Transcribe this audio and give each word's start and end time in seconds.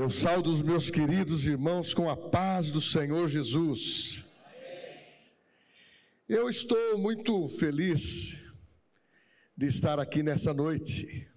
Eu 0.00 0.08
saldo 0.08 0.50
os 0.50 0.62
meus 0.62 0.90
queridos 0.90 1.44
irmãos 1.44 1.92
com 1.92 2.08
a 2.08 2.16
paz 2.16 2.70
do 2.70 2.80
Senhor 2.80 3.28
Jesus. 3.28 4.24
Eu 6.26 6.48
estou 6.48 6.96
muito 6.96 7.46
feliz 7.48 8.40
de 9.54 9.66
estar 9.66 10.00
aqui 10.00 10.22
nessa 10.22 10.54
noite. 10.54 11.28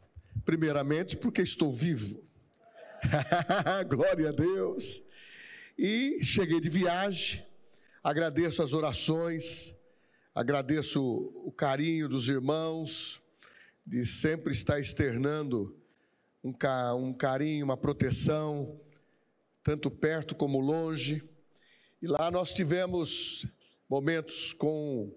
Primeiramente, 0.45 1.17
porque 1.17 1.41
estou 1.41 1.73
vivo. 1.73 2.17
Glória 3.89 4.29
a 4.29 4.31
Deus. 4.31 5.03
E 5.77 6.23
cheguei 6.23 6.61
de 6.61 6.69
viagem. 6.69 7.45
Agradeço 8.01 8.63
as 8.63 8.71
orações, 8.71 9.75
agradeço 10.33 11.03
o 11.03 11.51
carinho 11.51 12.07
dos 12.07 12.29
irmãos, 12.29 13.21
de 13.85 14.05
sempre 14.05 14.53
estar 14.53 14.79
externando 14.79 15.82
um, 16.43 16.53
um 16.95 17.13
carinho, 17.13 17.63
uma 17.63 17.77
proteção, 17.77 18.79
tanto 19.63 19.89
perto 19.89 20.35
como 20.35 20.59
longe. 20.59 21.23
E 22.01 22.07
lá 22.07 22.29
nós 22.29 22.53
tivemos 22.53 23.47
momentos 23.89 24.51
com 24.51 25.15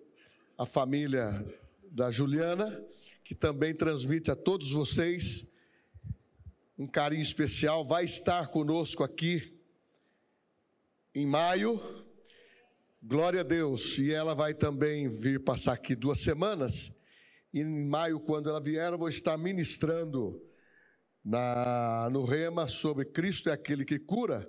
a 0.56 0.64
família 0.64 1.44
da 1.90 2.10
Juliana, 2.10 2.80
que 3.24 3.34
também 3.34 3.74
transmite 3.74 4.30
a 4.30 4.36
todos 4.36 4.70
vocês 4.70 5.46
um 6.78 6.86
carinho 6.86 7.22
especial. 7.22 7.84
Vai 7.84 8.04
estar 8.04 8.48
conosco 8.48 9.02
aqui 9.02 9.58
em 11.12 11.26
maio. 11.26 11.80
Glória 13.02 13.40
a 13.40 13.44
Deus. 13.44 13.98
E 13.98 14.12
ela 14.12 14.34
vai 14.34 14.54
também 14.54 15.08
vir 15.08 15.42
passar 15.42 15.72
aqui 15.72 15.96
duas 15.96 16.20
semanas. 16.20 16.92
E 17.52 17.60
em 17.60 17.84
maio, 17.84 18.20
quando 18.20 18.48
ela 18.48 18.60
vier, 18.60 18.92
eu 18.92 18.98
vou 18.98 19.08
estar 19.08 19.36
ministrando 19.36 20.45
na, 21.26 22.08
no 22.08 22.24
Rema 22.24 22.68
sobre 22.68 23.04
Cristo 23.04 23.50
é 23.50 23.52
aquele 23.52 23.84
que 23.84 23.98
cura, 23.98 24.48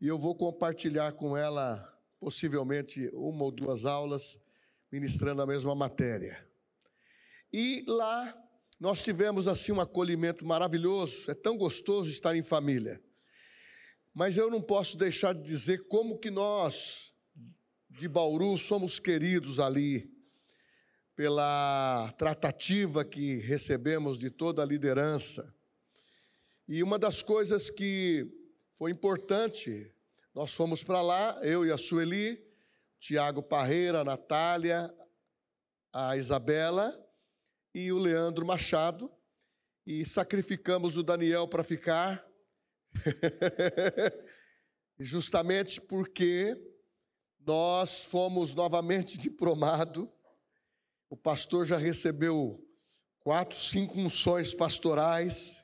e 0.00 0.06
eu 0.06 0.16
vou 0.16 0.36
compartilhar 0.36 1.12
com 1.14 1.36
ela 1.36 1.92
possivelmente 2.20 3.10
uma 3.12 3.42
ou 3.42 3.50
duas 3.50 3.84
aulas 3.84 4.38
ministrando 4.92 5.42
a 5.42 5.46
mesma 5.46 5.74
matéria. 5.74 6.48
E 7.52 7.84
lá 7.88 8.32
nós 8.78 9.02
tivemos 9.02 9.48
assim 9.48 9.72
um 9.72 9.80
acolhimento 9.80 10.46
maravilhoso, 10.46 11.28
é 11.28 11.34
tão 11.34 11.56
gostoso 11.56 12.08
estar 12.08 12.36
em 12.36 12.42
família. 12.42 13.02
Mas 14.14 14.36
eu 14.36 14.48
não 14.48 14.62
posso 14.62 14.96
deixar 14.96 15.34
de 15.34 15.42
dizer 15.42 15.88
como 15.88 16.20
que 16.20 16.30
nós 16.30 17.12
de 17.90 18.06
Bauru 18.06 18.56
somos 18.56 19.00
queridos 19.00 19.58
ali 19.58 20.08
pela 21.16 22.12
tratativa 22.16 23.04
que 23.04 23.36
recebemos 23.38 24.16
de 24.16 24.30
toda 24.30 24.62
a 24.62 24.66
liderança 24.66 25.52
e 26.66 26.82
uma 26.82 26.98
das 26.98 27.22
coisas 27.22 27.68
que 27.68 28.26
foi 28.78 28.90
importante, 28.90 29.92
nós 30.34 30.52
fomos 30.52 30.82
para 30.82 31.02
lá, 31.02 31.38
eu 31.42 31.64
e 31.66 31.70
a 31.70 31.76
Sueli, 31.76 32.42
Tiago 32.98 33.42
Parreira, 33.42 34.00
a 34.00 34.04
Natália, 34.04 34.92
a 35.92 36.16
Isabela 36.16 36.98
e 37.74 37.92
o 37.92 37.98
Leandro 37.98 38.46
Machado, 38.46 39.12
e 39.86 40.04
sacrificamos 40.04 40.96
o 40.96 41.02
Daniel 41.02 41.46
para 41.46 41.62
ficar, 41.62 42.26
justamente 44.98 45.80
porque 45.80 46.56
nós 47.40 48.04
fomos 48.04 48.54
novamente 48.54 49.18
diplomado, 49.18 50.10
o 51.10 51.16
pastor 51.16 51.66
já 51.66 51.76
recebeu 51.76 52.66
quatro, 53.20 53.58
cinco 53.58 53.98
unções 53.98 54.54
pastorais, 54.54 55.63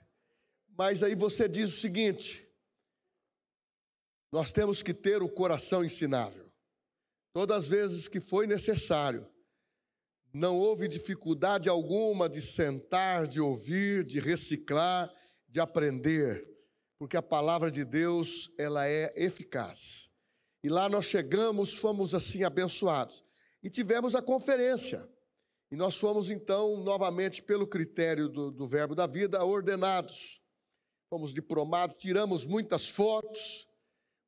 mas 0.81 1.03
aí 1.03 1.15
você 1.15 1.47
diz 1.47 1.75
o 1.75 1.77
seguinte: 1.77 2.49
nós 4.33 4.51
temos 4.51 4.83
que 4.83 4.95
ter 4.95 5.23
o 5.23 5.29
coração 5.29 5.85
ensinável. 5.85 6.51
Todas 7.35 7.65
as 7.65 7.69
vezes 7.69 8.09
que 8.09 8.19
foi 8.19 8.47
necessário, 8.47 9.29
não 10.33 10.57
houve 10.57 10.89
dificuldade 10.89 11.69
alguma 11.69 12.31
de 12.31 12.41
sentar, 12.41 13.29
de 13.29 13.43
ouvir, 13.43 14.07
de 14.07 14.21
reciclar, 14.21 15.13
de 15.47 15.61
aprender, 15.61 16.49
porque 16.99 17.19
a 17.19 17.23
palavra 17.23 17.71
de 17.71 17.85
Deus, 17.85 18.51
ela 18.57 18.89
é 18.89 19.13
eficaz. 19.15 20.09
E 20.65 20.71
lá 20.71 20.89
nós 20.89 21.05
chegamos, 21.05 21.75
fomos 21.75 22.15
assim 22.15 22.43
abençoados. 22.43 23.23
E 23.63 23.69
tivemos 23.69 24.15
a 24.15 24.23
conferência. 24.23 25.07
E 25.71 25.77
nós 25.77 25.99
fomos 25.99 26.31
então, 26.31 26.79
novamente, 26.79 27.43
pelo 27.43 27.67
critério 27.67 28.31
do, 28.31 28.51
do 28.51 28.67
Verbo 28.67 28.95
da 28.95 29.07
Vida, 29.07 29.45
ordenados 29.45 30.40
fomos 31.11 31.35
diplomados, 31.35 31.97
tiramos 31.97 32.45
muitas 32.45 32.89
fotos, 32.89 33.67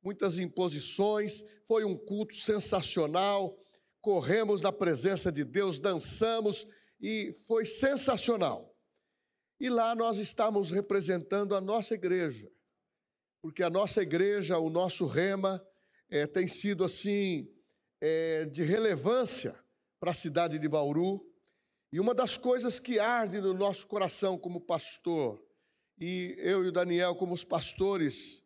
muitas 0.03 0.37
imposições, 0.37 1.41
foi 1.65 1.85
um 1.85 1.97
culto 1.97 2.35
sensacional, 2.35 3.57
corremos 4.01 4.61
na 4.61 4.71
presença 4.71 5.31
de 5.31 5.45
Deus, 5.45 5.79
dançamos 5.79 6.67
e 6.99 7.33
foi 7.47 7.63
sensacional. 7.63 8.75
E 9.61 9.69
lá 9.69 9.95
nós 9.95 10.17
estamos 10.17 10.71
representando 10.71 11.55
a 11.55 11.61
nossa 11.61 11.93
igreja, 11.93 12.51
porque 13.41 13.63
a 13.63 13.69
nossa 13.69 14.01
igreja, 14.01 14.57
o 14.57 14.69
nosso 14.69 15.05
rema, 15.05 15.65
é, 16.09 16.27
tem 16.27 16.47
sido 16.47 16.83
assim 16.83 17.49
é, 18.01 18.43
de 18.43 18.61
relevância 18.61 19.57
para 20.01 20.11
a 20.11 20.13
cidade 20.13 20.59
de 20.59 20.67
Bauru. 20.67 21.25
E 21.93 21.99
uma 21.99 22.13
das 22.13 22.35
coisas 22.35 22.77
que 22.77 22.99
arde 22.99 23.39
no 23.39 23.53
nosso 23.53 23.87
coração 23.87 24.37
como 24.37 24.59
pastor 24.59 25.41
e 25.97 26.35
eu 26.37 26.63
e 26.63 26.67
o 26.67 26.71
Daniel, 26.71 27.15
como 27.15 27.33
os 27.33 27.43
pastores 27.43 28.43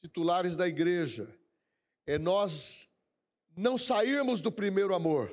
titulares 0.00 0.56
da 0.56 0.66
igreja, 0.66 1.28
é 2.06 2.18
nós 2.18 2.88
não 3.56 3.76
sairmos 3.76 4.40
do 4.40 4.50
primeiro 4.50 4.94
amor, 4.94 5.30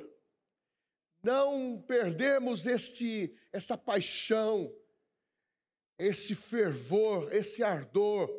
não 1.22 1.82
perdermos 1.82 2.66
este, 2.66 3.34
essa 3.52 3.76
paixão, 3.76 4.72
esse 5.98 6.34
fervor, 6.34 7.34
esse 7.34 7.62
ardor, 7.62 8.30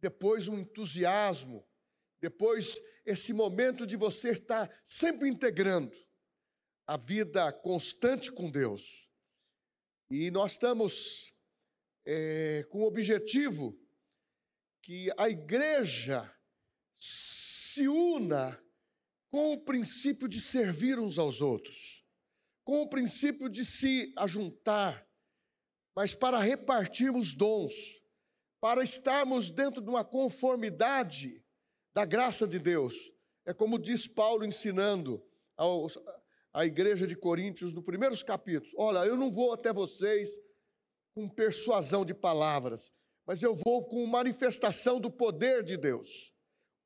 depois 0.00 0.48
um 0.48 0.58
entusiasmo, 0.58 1.66
depois 2.20 2.80
esse 3.04 3.32
momento 3.32 3.86
de 3.86 3.96
você 3.96 4.30
estar 4.30 4.70
sempre 4.82 5.28
integrando 5.28 5.94
a 6.86 6.96
vida 6.96 7.52
constante 7.52 8.30
com 8.32 8.50
Deus. 8.50 9.08
E 10.08 10.30
nós 10.30 10.52
estamos 10.52 11.33
é, 12.04 12.64
com 12.70 12.82
o 12.82 12.86
objetivo 12.86 13.78
que 14.82 15.10
a 15.16 15.28
igreja 15.28 16.30
se 16.94 17.88
una 17.88 18.60
com 19.30 19.52
o 19.52 19.64
princípio 19.64 20.28
de 20.28 20.40
servir 20.40 20.98
uns 20.98 21.18
aos 21.18 21.40
outros, 21.40 22.04
com 22.62 22.82
o 22.82 22.88
princípio 22.88 23.48
de 23.48 23.64
se 23.64 24.12
ajuntar, 24.16 25.06
mas 25.94 26.14
para 26.14 26.38
repartirmos 26.38 27.34
dons, 27.34 27.74
para 28.60 28.82
estarmos 28.82 29.50
dentro 29.50 29.82
de 29.82 29.88
uma 29.88 30.04
conformidade 30.04 31.44
da 31.92 32.04
graça 32.04 32.46
de 32.46 32.58
Deus. 32.58 32.94
É 33.44 33.52
como 33.52 33.78
diz 33.78 34.06
Paulo 34.06 34.44
ensinando 34.44 35.24
aos, 35.56 35.98
à 36.52 36.64
igreja 36.64 37.06
de 37.06 37.16
Coríntios 37.16 37.72
no 37.72 37.82
primeiros 37.82 38.22
capítulos: 38.22 38.72
Olha, 38.76 39.06
eu 39.06 39.16
não 39.16 39.30
vou 39.30 39.52
até 39.52 39.72
vocês 39.72 40.38
com 41.14 41.28
persuasão 41.28 42.04
de 42.04 42.12
palavras, 42.12 42.92
mas 43.24 43.42
eu 43.42 43.54
vou 43.54 43.86
com 43.86 44.04
manifestação 44.06 45.00
do 45.00 45.10
poder 45.10 45.62
de 45.62 45.76
Deus, 45.76 46.32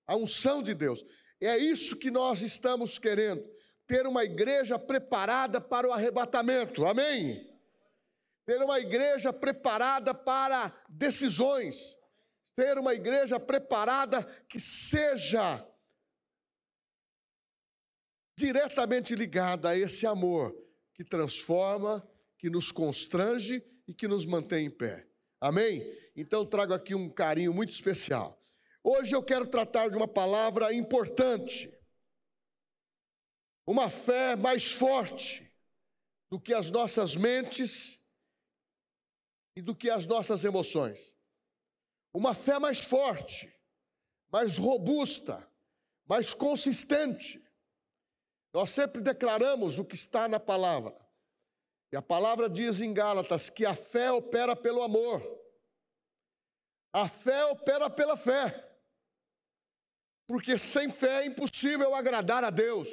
a 0.06 0.14
unção 0.14 0.62
de 0.62 0.74
Deus. 0.74 1.04
É 1.40 1.56
isso 1.56 1.96
que 1.96 2.10
nós 2.10 2.42
estamos 2.42 2.98
querendo, 2.98 3.42
ter 3.86 4.06
uma 4.06 4.24
igreja 4.24 4.78
preparada 4.78 5.60
para 5.60 5.88
o 5.88 5.92
arrebatamento, 5.92 6.84
amém? 6.84 7.48
Ter 8.44 8.62
uma 8.62 8.78
igreja 8.78 9.32
preparada 9.32 10.12
para 10.14 10.74
decisões, 10.88 11.96
ter 12.54 12.78
uma 12.78 12.94
igreja 12.94 13.40
preparada 13.40 14.24
que 14.48 14.60
seja 14.60 15.66
diretamente 18.36 19.14
ligada 19.14 19.70
a 19.70 19.76
esse 19.76 20.06
amor 20.06 20.54
que 20.94 21.04
transforma, 21.04 22.06
que 22.38 22.48
nos 22.48 22.70
constrange 22.70 23.62
e 23.88 23.94
que 23.94 24.06
nos 24.06 24.26
mantém 24.26 24.66
em 24.66 24.70
pé. 24.70 25.08
Amém? 25.40 25.82
Então 26.14 26.44
trago 26.44 26.74
aqui 26.74 26.94
um 26.94 27.08
carinho 27.08 27.54
muito 27.54 27.72
especial. 27.72 28.38
Hoje 28.84 29.16
eu 29.16 29.22
quero 29.22 29.46
tratar 29.46 29.88
de 29.88 29.96
uma 29.96 30.06
palavra 30.06 30.74
importante. 30.74 31.74
Uma 33.66 33.88
fé 33.88 34.36
mais 34.36 34.72
forte 34.72 35.50
do 36.30 36.38
que 36.38 36.52
as 36.52 36.70
nossas 36.70 37.16
mentes 37.16 37.98
e 39.56 39.62
do 39.62 39.74
que 39.74 39.88
as 39.88 40.06
nossas 40.06 40.44
emoções. 40.44 41.14
Uma 42.12 42.34
fé 42.34 42.58
mais 42.58 42.84
forte, 42.84 43.52
mais 44.30 44.58
robusta, 44.58 45.46
mais 46.06 46.34
consistente. 46.34 47.42
Nós 48.52 48.70
sempre 48.70 49.02
declaramos 49.02 49.78
o 49.78 49.84
que 49.84 49.94
está 49.94 50.28
na 50.28 50.40
palavra. 50.40 51.07
E 51.90 51.96
a 51.96 52.02
palavra 52.02 52.48
diz 52.48 52.80
em 52.80 52.92
Gálatas 52.92 53.48
que 53.48 53.64
a 53.64 53.74
fé 53.74 54.12
opera 54.12 54.54
pelo 54.54 54.82
amor. 54.82 55.22
A 56.92 57.08
fé 57.08 57.44
opera 57.46 57.88
pela 57.88 58.16
fé. 58.16 58.64
Porque 60.26 60.58
sem 60.58 60.90
fé 60.90 61.22
é 61.22 61.26
impossível 61.26 61.94
agradar 61.94 62.44
a 62.44 62.50
Deus. 62.50 62.88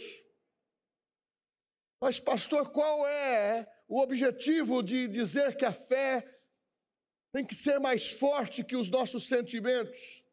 Mas, 2.00 2.20
pastor, 2.20 2.72
qual 2.72 3.06
é 3.08 3.70
o 3.88 4.00
objetivo 4.00 4.82
de 4.82 5.08
dizer 5.08 5.58
que 5.58 5.66
a 5.66 5.72
fé 5.72 6.40
tem 7.34 7.46
que 7.46 7.56
ser 7.56 7.80
mais 7.80 8.12
forte 8.12 8.64
que 8.64 8.76
os 8.76 8.90
nossos 8.90 9.28
sentimentos, 9.28 10.24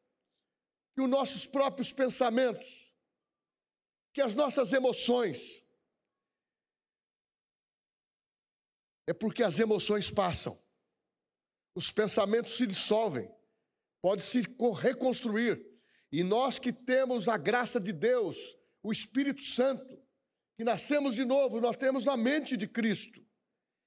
que 0.95 1.03
os 1.03 1.11
nossos 1.11 1.47
próprios 1.47 1.93
pensamentos, 1.93 2.93
que 4.13 4.21
as 4.21 4.35
nossas 4.35 4.73
emoções? 4.73 5.62
É 9.07 9.13
porque 9.13 9.43
as 9.43 9.59
emoções 9.59 10.11
passam, 10.11 10.61
os 11.75 11.91
pensamentos 11.91 12.57
se 12.57 12.67
dissolvem, 12.67 13.31
pode 14.01 14.23
se 14.23 14.43
reconstruir. 14.81 15.65
E 16.11 16.23
nós 16.23 16.59
que 16.59 16.73
temos 16.73 17.29
a 17.29 17.37
graça 17.37 17.81
de 17.81 17.93
Deus, 17.93 18.37
o 18.83 18.93
Espírito 18.93 19.43
Santo, 19.43 20.01
que 20.57 20.65
nascemos 20.65 21.15
de 21.15 21.25
novo, 21.25 21.61
nós 21.61 21.77
temos 21.77 22.07
a 22.07 22.17
mente 22.17 22.57
de 22.57 22.69
Cristo. 22.69 23.25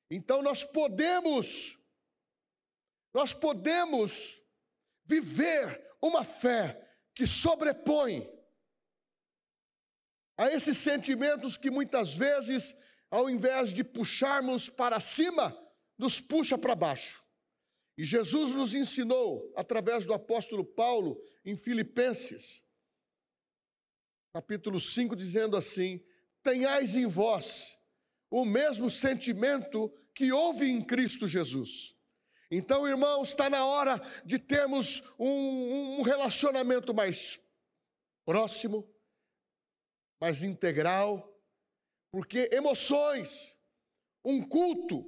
Então 0.09 0.41
nós 0.41 0.63
podemos, 0.63 1.79
nós 3.13 3.33
podemos 3.33 4.41
viver 5.05 5.95
uma 6.01 6.23
fé 6.23 6.81
que 7.13 7.25
sobrepõe 7.25 8.29
a 10.37 10.49
esses 10.51 10.77
sentimentos 10.77 11.57
que 11.57 11.71
muitas 11.71 12.15
vezes, 12.15 12.75
ao 13.09 13.29
invés 13.29 13.71
de 13.73 13.83
puxarmos 13.83 14.69
para 14.69 14.99
cima, 14.99 15.57
nos 15.97 16.19
puxa 16.19 16.57
para 16.57 16.75
baixo. 16.75 17.23
E 17.97 18.03
Jesus 18.03 18.53
nos 18.53 18.75
ensinou, 18.75 19.53
através 19.55 20.05
do 20.05 20.13
apóstolo 20.13 20.65
Paulo, 20.65 21.21
em 21.45 21.55
Filipenses, 21.55 22.61
capítulo 24.33 24.81
5, 24.81 25.15
dizendo 25.15 25.55
assim: 25.55 26.03
Tenhais 26.43 26.95
em 26.95 27.07
vós 27.07 27.77
o 28.29 28.43
mesmo 28.43 28.89
sentimento 28.89 29.89
que 30.13 30.31
houve 30.31 30.65
em 30.69 30.83
Cristo 30.83 31.25
Jesus. 31.25 31.95
Então, 32.51 32.87
irmãos, 32.87 33.29
está 33.29 33.49
na 33.49 33.65
hora 33.65 33.99
de 34.25 34.37
termos 34.37 35.01
um, 35.17 35.99
um 35.99 36.01
relacionamento 36.01 36.93
mais 36.93 37.41
próximo, 38.25 38.89
mais 40.19 40.43
integral, 40.43 41.34
porque 42.15 42.49
emoções, 42.53 43.57
um 44.23 44.41
culto 44.41 45.03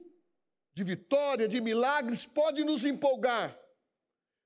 de 0.74 0.84
vitória, 0.84 1.48
de 1.48 1.62
milagres, 1.62 2.26
pode 2.26 2.66
nos 2.66 2.84
empolgar, 2.84 3.58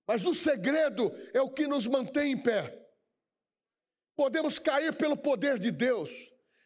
mas 0.07 0.27
o 0.27 0.33
segredo 0.35 1.11
é 1.33 1.41
o 1.41 1.49
que 1.49 1.65
nos 1.65 1.87
mantém 1.87 2.33
em 2.33 2.37
pé. 2.37 2.87
Podemos 4.15 4.59
cair 4.59 4.95
pelo 4.95 5.17
poder 5.17 5.57
de 5.57 5.71
Deus, 5.71 6.11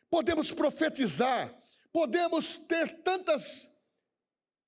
podemos 0.09 0.51
profetizar, 0.51 1.57
podemos 1.93 2.57
ter 2.57 3.01
tantas 3.01 3.71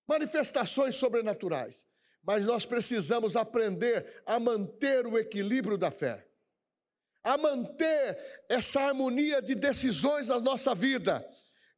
manifestações 0.07 0.95
sobrenaturais, 0.95 1.85
mas 2.23 2.45
nós 2.45 2.65
precisamos 2.65 3.35
aprender 3.35 4.23
a 4.25 4.39
manter 4.39 5.05
o 5.05 5.17
equilíbrio 5.17 5.77
da 5.77 5.91
fé 5.91 6.26
a 7.27 7.37
manter 7.37 8.45
essa 8.47 8.79
harmonia 8.79 9.41
de 9.41 9.53
decisões 9.53 10.29
na 10.29 10.39
nossa 10.39 10.73
vida, 10.73 11.29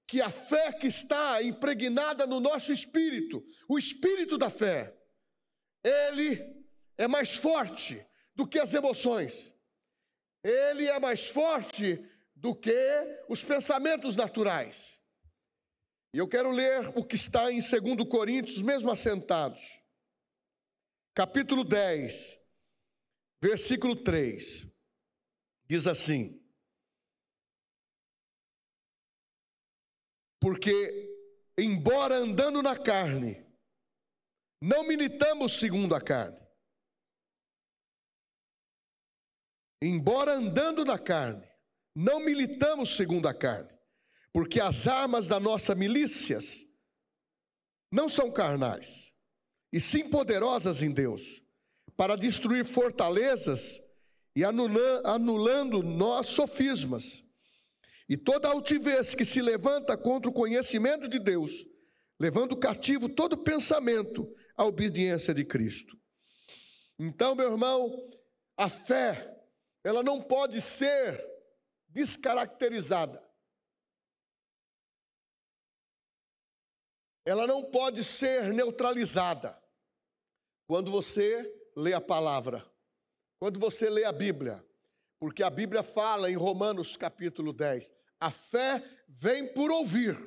que 0.05 0.21
a 0.21 0.29
fé 0.29 0.71
que 0.71 0.85
está 0.85 1.41
impregnada 1.41 2.27
no 2.27 2.39
nosso 2.39 2.71
espírito, 2.71 3.43
o 3.67 3.79
espírito 3.79 4.37
da 4.37 4.51
fé, 4.51 4.95
ele 5.83 6.39
é 6.99 7.07
mais 7.07 7.35
forte 7.35 8.05
do 8.35 8.47
que 8.47 8.59
as 8.59 8.75
emoções, 8.75 9.51
ele 10.43 10.87
é 10.87 10.99
mais 10.99 11.29
forte 11.29 11.99
do 12.35 12.55
que 12.55 12.71
os 13.27 13.43
pensamentos 13.43 14.15
naturais. 14.15 14.99
E 16.13 16.19
eu 16.19 16.27
quero 16.27 16.51
ler 16.51 16.95
o 16.95 17.03
que 17.03 17.15
está 17.15 17.51
em 17.51 17.59
2 17.59 18.07
Coríntios, 18.07 18.61
mesmo 18.61 18.91
assentados, 18.91 19.63
capítulo 21.15 21.63
10, 21.63 22.37
versículo 23.41 23.95
3 23.95 24.69
diz 25.69 25.85
assim: 25.85 26.43
Porque, 30.41 31.07
embora 31.57 32.15
andando 32.15 32.63
na 32.63 32.77
carne, 32.77 33.45
não 34.61 34.83
militamos 34.83 35.59
segundo 35.59 35.93
a 35.93 36.01
carne. 36.01 36.39
Embora 39.81 40.33
andando 40.33 40.83
na 40.83 40.97
carne, 40.97 41.47
não 41.95 42.19
militamos 42.19 42.95
segundo 42.97 43.27
a 43.27 43.33
carne, 43.33 43.69
porque 44.33 44.59
as 44.59 44.87
armas 44.87 45.27
da 45.27 45.39
nossa 45.39 45.75
milícias 45.75 46.65
não 47.91 48.09
são 48.09 48.31
carnais, 48.31 49.13
e 49.71 49.79
sim 49.79 50.09
poderosas 50.09 50.81
em 50.81 50.91
Deus, 50.91 51.41
para 51.95 52.15
destruir 52.15 52.65
fortalezas 52.65 53.79
e 54.39 54.43
anulando 54.45 55.83
nós 55.83 56.27
sofismas 56.27 57.21
e 58.07 58.15
toda 58.15 58.47
altivez 58.47 59.13
que 59.13 59.25
se 59.25 59.41
levanta 59.41 59.97
contra 59.97 60.29
o 60.29 60.33
conhecimento 60.33 61.09
de 61.09 61.19
Deus, 61.19 61.51
levando 62.17 62.55
cativo 62.55 63.09
todo 63.09 63.43
pensamento 63.43 64.33
à 64.55 64.63
obediência 64.63 65.33
de 65.33 65.43
Cristo. 65.43 65.99
Então, 66.97 67.35
meu 67.35 67.51
irmão, 67.51 68.09
a 68.55 68.69
fé, 68.69 69.37
ela 69.83 70.01
não 70.01 70.21
pode 70.21 70.61
ser 70.61 71.21
descaracterizada. 71.89 73.21
Ela 77.25 77.45
não 77.45 77.69
pode 77.69 78.05
ser 78.05 78.53
neutralizada. 78.53 79.61
Quando 80.65 80.89
você 80.89 81.45
lê 81.75 81.93
a 81.93 81.99
palavra, 81.99 82.68
quando 83.39 83.59
você 83.59 83.89
lê 83.89 84.03
a 84.03 84.11
Bíblia, 84.11 84.63
porque 85.17 85.41
a 85.41 85.49
Bíblia 85.49 85.81
fala 85.81 86.29
em 86.29 86.35
Romanos 86.35 86.97
capítulo 86.97 87.53
10, 87.53 87.91
a 88.19 88.29
fé 88.29 88.83
vem 89.07 89.47
por 89.53 89.71
ouvir, 89.71 90.17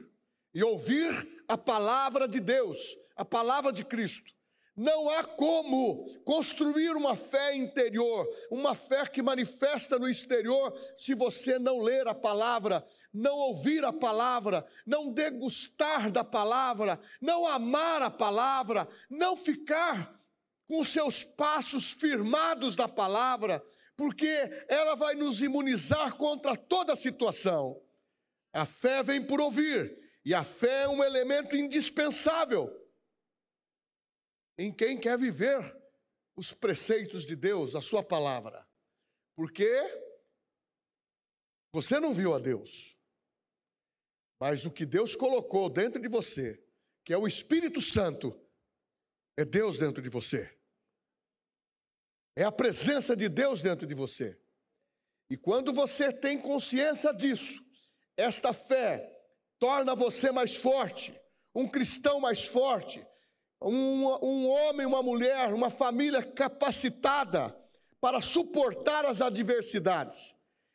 e 0.55 0.63
ouvir 0.63 1.45
a 1.49 1.57
palavra 1.57 2.27
de 2.27 2.41
Deus, 2.41 2.97
a 3.17 3.25
palavra 3.25 3.73
de 3.73 3.85
Cristo. 3.85 4.33
Não 4.75 5.11
há 5.11 5.23
como 5.23 6.07
construir 6.25 6.97
uma 6.97 7.15
fé 7.15 7.55
interior, 7.55 8.27
uma 8.51 8.75
fé 8.75 9.07
que 9.07 9.21
manifesta 9.21 9.99
no 9.99 10.09
exterior, 10.09 10.73
se 10.97 11.15
você 11.15 11.59
não 11.59 11.83
ler 11.83 12.09
a 12.09 12.15
palavra, 12.15 12.87
não 13.13 13.37
ouvir 13.37 13.85
a 13.85 13.93
palavra, 13.93 14.65
não 14.87 15.13
degustar 15.13 16.11
da 16.11 16.25
palavra, 16.25 16.99
não 17.21 17.47
amar 17.47 18.01
a 18.01 18.11
palavra, 18.11 18.89
não 19.11 19.37
ficar 19.37 20.22
com 20.67 20.83
seus 20.85 21.25
passos 21.25 21.93
firmados 21.93 22.77
na 22.77 22.89
palavra, 22.89 23.65
porque 23.97 24.27
ela 24.69 24.95
vai 24.95 25.15
nos 25.15 25.43
imunizar 25.43 26.17
contra 26.17 26.57
toda 26.57 26.97
situação. 26.97 27.81
A 28.53 28.65
fé 28.65 29.03
vem 29.03 29.27
por 29.27 29.41
ouvir, 29.41 29.99
e 30.25 30.35
a 30.35 30.45
fé 30.45 30.83
é 30.83 30.89
um 30.89 31.03
elemento 31.03 31.57
indispensável 31.57 32.71
em 34.59 34.73
quem 34.73 34.99
quer 34.99 35.19
viver 35.19 35.61
os 36.37 36.53
preceitos 36.53 37.25
de 37.25 37.35
Deus, 37.35 37.75
a 37.75 37.81
Sua 37.81 38.03
palavra. 38.03 38.67
Porque 39.37 39.69
você 41.73 41.99
não 41.99 42.13
viu 42.13 42.35
a 42.35 42.39
Deus, 42.39 42.97
mas 44.41 44.65
o 44.65 44.71
que 44.71 44.85
Deus 44.85 45.17
colocou 45.17 45.71
dentro 45.71 46.01
de 46.01 46.09
você, 46.09 46.63
que 47.05 47.13
é 47.13 47.17
o 47.17 47.27
Espírito 47.27 47.81
Santo, 47.81 48.39
é 49.37 49.45
Deus 49.45 49.79
dentro 49.79 50.03
de 50.03 50.09
você. 50.09 50.51
É 52.37 52.45
a 52.45 52.53
presença 52.53 53.15
de 53.15 53.29
Deus 53.29 53.61
dentro 53.61 53.87
de 53.87 53.95
você. 53.95 54.39
E 55.29 55.37
quando 55.37 55.73
você 55.73 56.13
tem 56.13 56.39
consciência 56.39 57.13
disso, 57.13 57.63
esta 58.17 58.53
fé 58.53 59.11
torna 59.59 59.95
você 59.95 60.31
mais 60.31 60.57
forte, 60.57 61.19
um 61.55 61.69
cristão 61.69 62.21
mais 62.21 62.47
forte, 62.47 63.07
um, 63.61 64.07
um 64.25 64.49
homem, 64.49 64.87
uma 64.87 65.03
mulher, 65.03 65.53
uma 65.53 65.71
família 65.71 66.23
capacitada 66.23 67.57
para 68.01 68.21
suportar 68.21 69.05
as 69.05 69.21
adversidades 69.21 70.35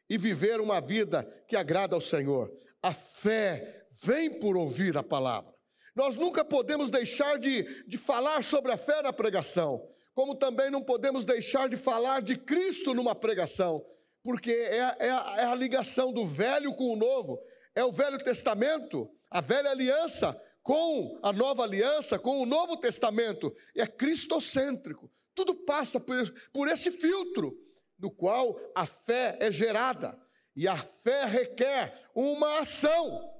e 0.09 0.17
viver 0.17 0.61
uma 0.61 0.79
vida 0.79 1.23
que 1.47 1.55
agrada 1.55 1.95
ao 1.95 2.01
Senhor. 2.01 2.51
A 2.81 2.93
fé 2.93 3.87
vem 4.01 4.39
por 4.39 4.55
ouvir 4.55 4.97
a 4.97 5.03
palavra. 5.03 5.56
Nós 5.97 6.15
nunca 6.15 6.45
podemos 6.45 6.89
deixar 6.89 7.37
de, 7.37 7.83
de 7.85 7.97
falar 7.97 8.41
sobre 8.41 8.71
a 8.71 8.77
fé 8.77 9.01
na 9.01 9.11
pregação 9.11 9.85
como 10.17 10.33
também 10.33 10.71
não 10.71 10.81
podemos 10.81 11.23
deixar 11.23 11.69
de 11.69 11.77
falar 11.77 12.23
de 12.23 12.35
Cristo 12.35 12.91
numa 12.91 13.13
pregação, 13.13 13.85
porque 14.23 14.49
é, 14.49 14.95
é, 14.97 15.11
a, 15.11 15.35
é 15.37 15.43
a 15.43 15.53
ligação 15.53 16.11
do 16.11 16.25
velho 16.25 16.73
com 16.73 16.91
o 16.91 16.95
novo, 16.95 17.39
é 17.75 17.85
o 17.85 17.91
Velho 17.91 18.17
Testamento, 18.17 19.07
a 19.29 19.41
velha 19.41 19.69
aliança 19.69 20.35
com 20.63 21.19
a 21.21 21.31
nova 21.31 21.61
aliança, 21.61 22.17
com 22.17 22.41
o 22.41 22.47
Novo 22.47 22.77
Testamento, 22.77 23.53
é 23.75 23.85
cristocêntrico. 23.85 25.07
Tudo 25.35 25.53
passa 25.53 25.99
por, 25.99 26.33
por 26.51 26.67
esse 26.67 26.89
filtro, 26.89 27.55
no 27.99 28.09
qual 28.09 28.59
a 28.73 28.87
fé 28.87 29.37
é 29.39 29.51
gerada. 29.51 30.19
E 30.55 30.67
a 30.67 30.77
fé 30.77 31.25
requer 31.25 31.93
uma 32.15 32.61
ação. 32.61 33.31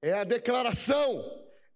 É 0.00 0.14
a 0.14 0.24
declaração. 0.24 1.22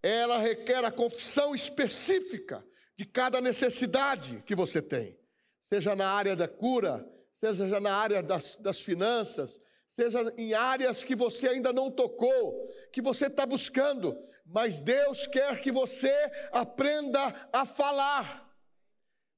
Ela 0.07 0.39
requer 0.39 0.85
a 0.85 0.93
confissão 0.93 1.53
específica 1.53 2.65
de 2.97 3.05
cada 3.05 3.41
necessidade 3.41 4.41
que 4.47 4.55
você 4.55 4.81
tem. 4.81 5.19
Seja 5.65 5.97
na 5.97 6.09
área 6.09 6.37
da 6.37 6.47
cura, 6.47 7.05
seja 7.35 7.81
na 7.81 7.93
área 7.93 8.23
das, 8.23 8.57
das 8.57 8.81
finanças, 8.81 9.61
seja 9.89 10.33
em 10.37 10.55
áreas 10.55 11.03
que 11.03 11.17
você 11.17 11.49
ainda 11.49 11.73
não 11.73 11.91
tocou, 11.91 12.69
que 12.93 13.03
você 13.03 13.27
está 13.27 13.45
buscando, 13.45 14.17
mas 14.45 14.79
Deus 14.79 15.27
quer 15.27 15.61
que 15.61 15.73
você 15.73 16.15
aprenda 16.53 17.49
a 17.53 17.67
falar, 17.67 18.49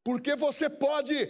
porque 0.04 0.36
você 0.36 0.68
pode 0.68 1.28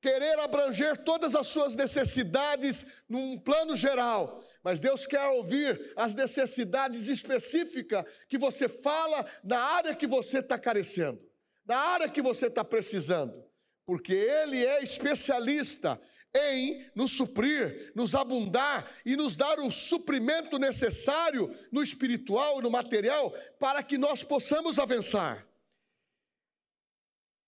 querer 0.00 0.40
abranger 0.40 1.04
todas 1.04 1.36
as 1.36 1.46
suas 1.46 1.76
necessidades 1.76 2.84
num 3.08 3.38
plano 3.38 3.76
geral, 3.76 4.42
mas 4.62 4.78
Deus 4.78 5.06
quer 5.06 5.26
ouvir 5.28 5.92
as 5.96 6.14
necessidades 6.14 7.08
específicas 7.08 8.04
que 8.28 8.38
você 8.38 8.68
fala 8.68 9.26
na 9.42 9.58
área 9.58 9.94
que 9.94 10.06
você 10.06 10.38
está 10.38 10.58
carecendo, 10.58 11.20
na 11.64 11.76
área 11.76 12.08
que 12.08 12.22
você 12.22 12.46
está 12.46 12.64
precisando, 12.64 13.44
porque 13.84 14.12
Ele 14.12 14.64
é 14.64 14.82
especialista 14.82 16.00
em 16.34 16.90
nos 16.94 17.10
suprir, 17.10 17.92
nos 17.94 18.14
abundar 18.14 18.90
e 19.04 19.16
nos 19.16 19.36
dar 19.36 19.58
o 19.58 19.70
suprimento 19.70 20.58
necessário 20.58 21.50
no 21.70 21.82
espiritual 21.82 22.58
e 22.58 22.62
no 22.62 22.70
material 22.70 23.30
para 23.58 23.82
que 23.82 23.98
nós 23.98 24.24
possamos 24.24 24.78
avançar. 24.78 25.46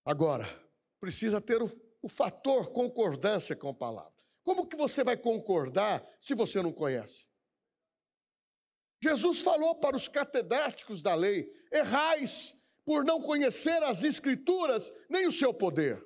Agora, 0.05 0.47
precisa 0.99 1.41
ter 1.41 1.63
o, 1.63 1.71
o 2.01 2.07
fator 2.07 2.71
concordância 2.71 3.55
com 3.55 3.69
a 3.69 3.73
palavra. 3.73 4.14
Como 4.45 4.67
que 4.67 4.75
você 4.75 5.03
vai 5.03 5.17
concordar 5.17 6.07
se 6.21 6.35
você 6.35 6.61
não 6.61 6.71
conhece? 6.71 7.27
Jesus 9.03 9.41
falou 9.41 9.75
para 9.79 9.95
os 9.95 10.07
catedráticos 10.07 11.01
da 11.01 11.15
lei: 11.15 11.51
errais 11.71 12.55
por 12.85 13.03
não 13.03 13.19
conhecer 13.19 13.81
as 13.83 14.03
Escrituras 14.03 14.93
nem 15.09 15.25
o 15.25 15.31
seu 15.31 15.51
poder. 15.51 16.01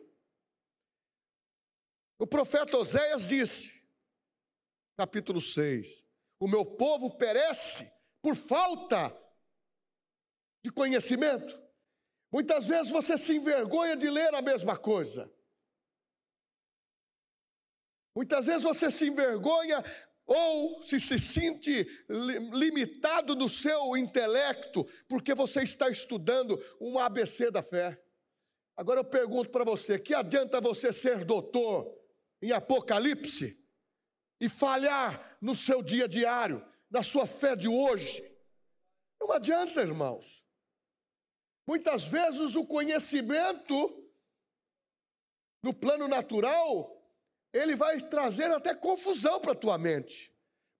O 2.17 2.25
profeta 2.25 2.77
Oséias 2.77 3.27
disse, 3.27 3.73
capítulo 4.97 5.41
6: 5.41 6.03
O 6.39 6.47
meu 6.47 6.65
povo 6.65 7.17
perece 7.17 7.91
por 8.21 8.35
falta 8.35 9.13
de 10.63 10.71
conhecimento. 10.71 11.59
Muitas 12.31 12.67
vezes 12.67 12.89
você 12.89 13.17
se 13.17 13.35
envergonha 13.35 13.97
de 13.97 14.09
ler 14.09 14.33
a 14.33 14.41
mesma 14.41 14.77
coisa. 14.77 15.29
Muitas 18.19 18.47
vezes 18.47 18.63
você 18.63 18.91
se 18.91 19.07
envergonha 19.07 19.81
ou 20.25 20.83
se 20.83 20.99
se 20.99 21.17
sente 21.17 21.87
limitado 22.51 23.33
no 23.33 23.47
seu 23.47 23.95
intelecto 23.95 24.83
porque 25.07 25.33
você 25.33 25.63
está 25.63 25.89
estudando 25.89 26.61
um 26.81 26.99
ABC 26.99 27.49
da 27.49 27.63
fé. 27.63 27.97
Agora 28.75 28.99
eu 28.99 29.05
pergunto 29.05 29.49
para 29.49 29.63
você: 29.63 29.97
que 29.97 30.13
adianta 30.13 30.59
você 30.59 30.91
ser 30.91 31.23
doutor 31.23 31.97
em 32.41 32.51
Apocalipse 32.51 33.57
e 34.37 34.49
falhar 34.49 35.37
no 35.39 35.55
seu 35.55 35.81
dia 35.81 36.05
diário, 36.05 36.61
na 36.91 37.01
sua 37.01 37.25
fé 37.25 37.55
de 37.55 37.69
hoje. 37.69 38.21
Não 39.17 39.31
adianta, 39.31 39.79
irmãos. 39.79 40.43
Muitas 41.65 42.03
vezes 42.03 42.57
o 42.57 42.65
conhecimento 42.65 43.73
no 45.63 45.73
plano 45.73 46.05
natural, 46.09 46.98
ele 47.53 47.75
vai 47.75 47.99
trazer 48.01 48.51
até 48.51 48.73
confusão 48.75 49.39
para 49.39 49.53
a 49.53 49.55
tua 49.55 49.77
mente. 49.77 50.31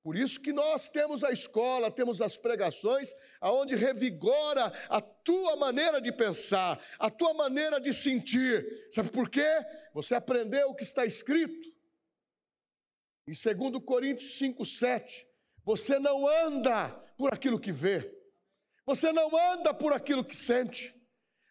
Por 0.01 0.15
isso 0.15 0.39
que 0.39 0.53
nós 0.53 0.87
temos 0.87 1.23
a 1.23 1.31
escola, 1.31 1.91
temos 1.91 2.21
as 2.21 2.37
pregações, 2.37 3.13
aonde 3.41 3.75
revigora 3.75 4.71
a 4.87 5.01
tua 5.01 5.55
maneira 5.57 5.99
de 5.99 6.11
pensar, 6.11 6.81
a 6.97 7.09
tua 7.09 7.33
maneira 7.33 7.81
de 7.81 7.93
sentir. 7.93 8.87
Sabe 8.91 9.11
por 9.11 9.29
quê? 9.29 9.47
Você 9.93 10.15
aprendeu 10.15 10.69
o 10.69 10.75
que 10.75 10.83
está 10.83 11.05
escrito. 11.05 11.69
Em 13.27 13.33
2 13.33 13.83
Coríntios 13.83 14.37
5, 14.37 14.65
7, 14.65 15.27
você 15.65 15.99
não 15.99 16.27
anda 16.27 16.89
por 17.17 17.33
aquilo 17.33 17.59
que 17.59 17.71
vê, 17.71 18.11
você 18.85 19.11
não 19.11 19.29
anda 19.37 19.73
por 19.73 19.93
aquilo 19.93 20.23
que 20.23 20.35
sente, 20.35 20.95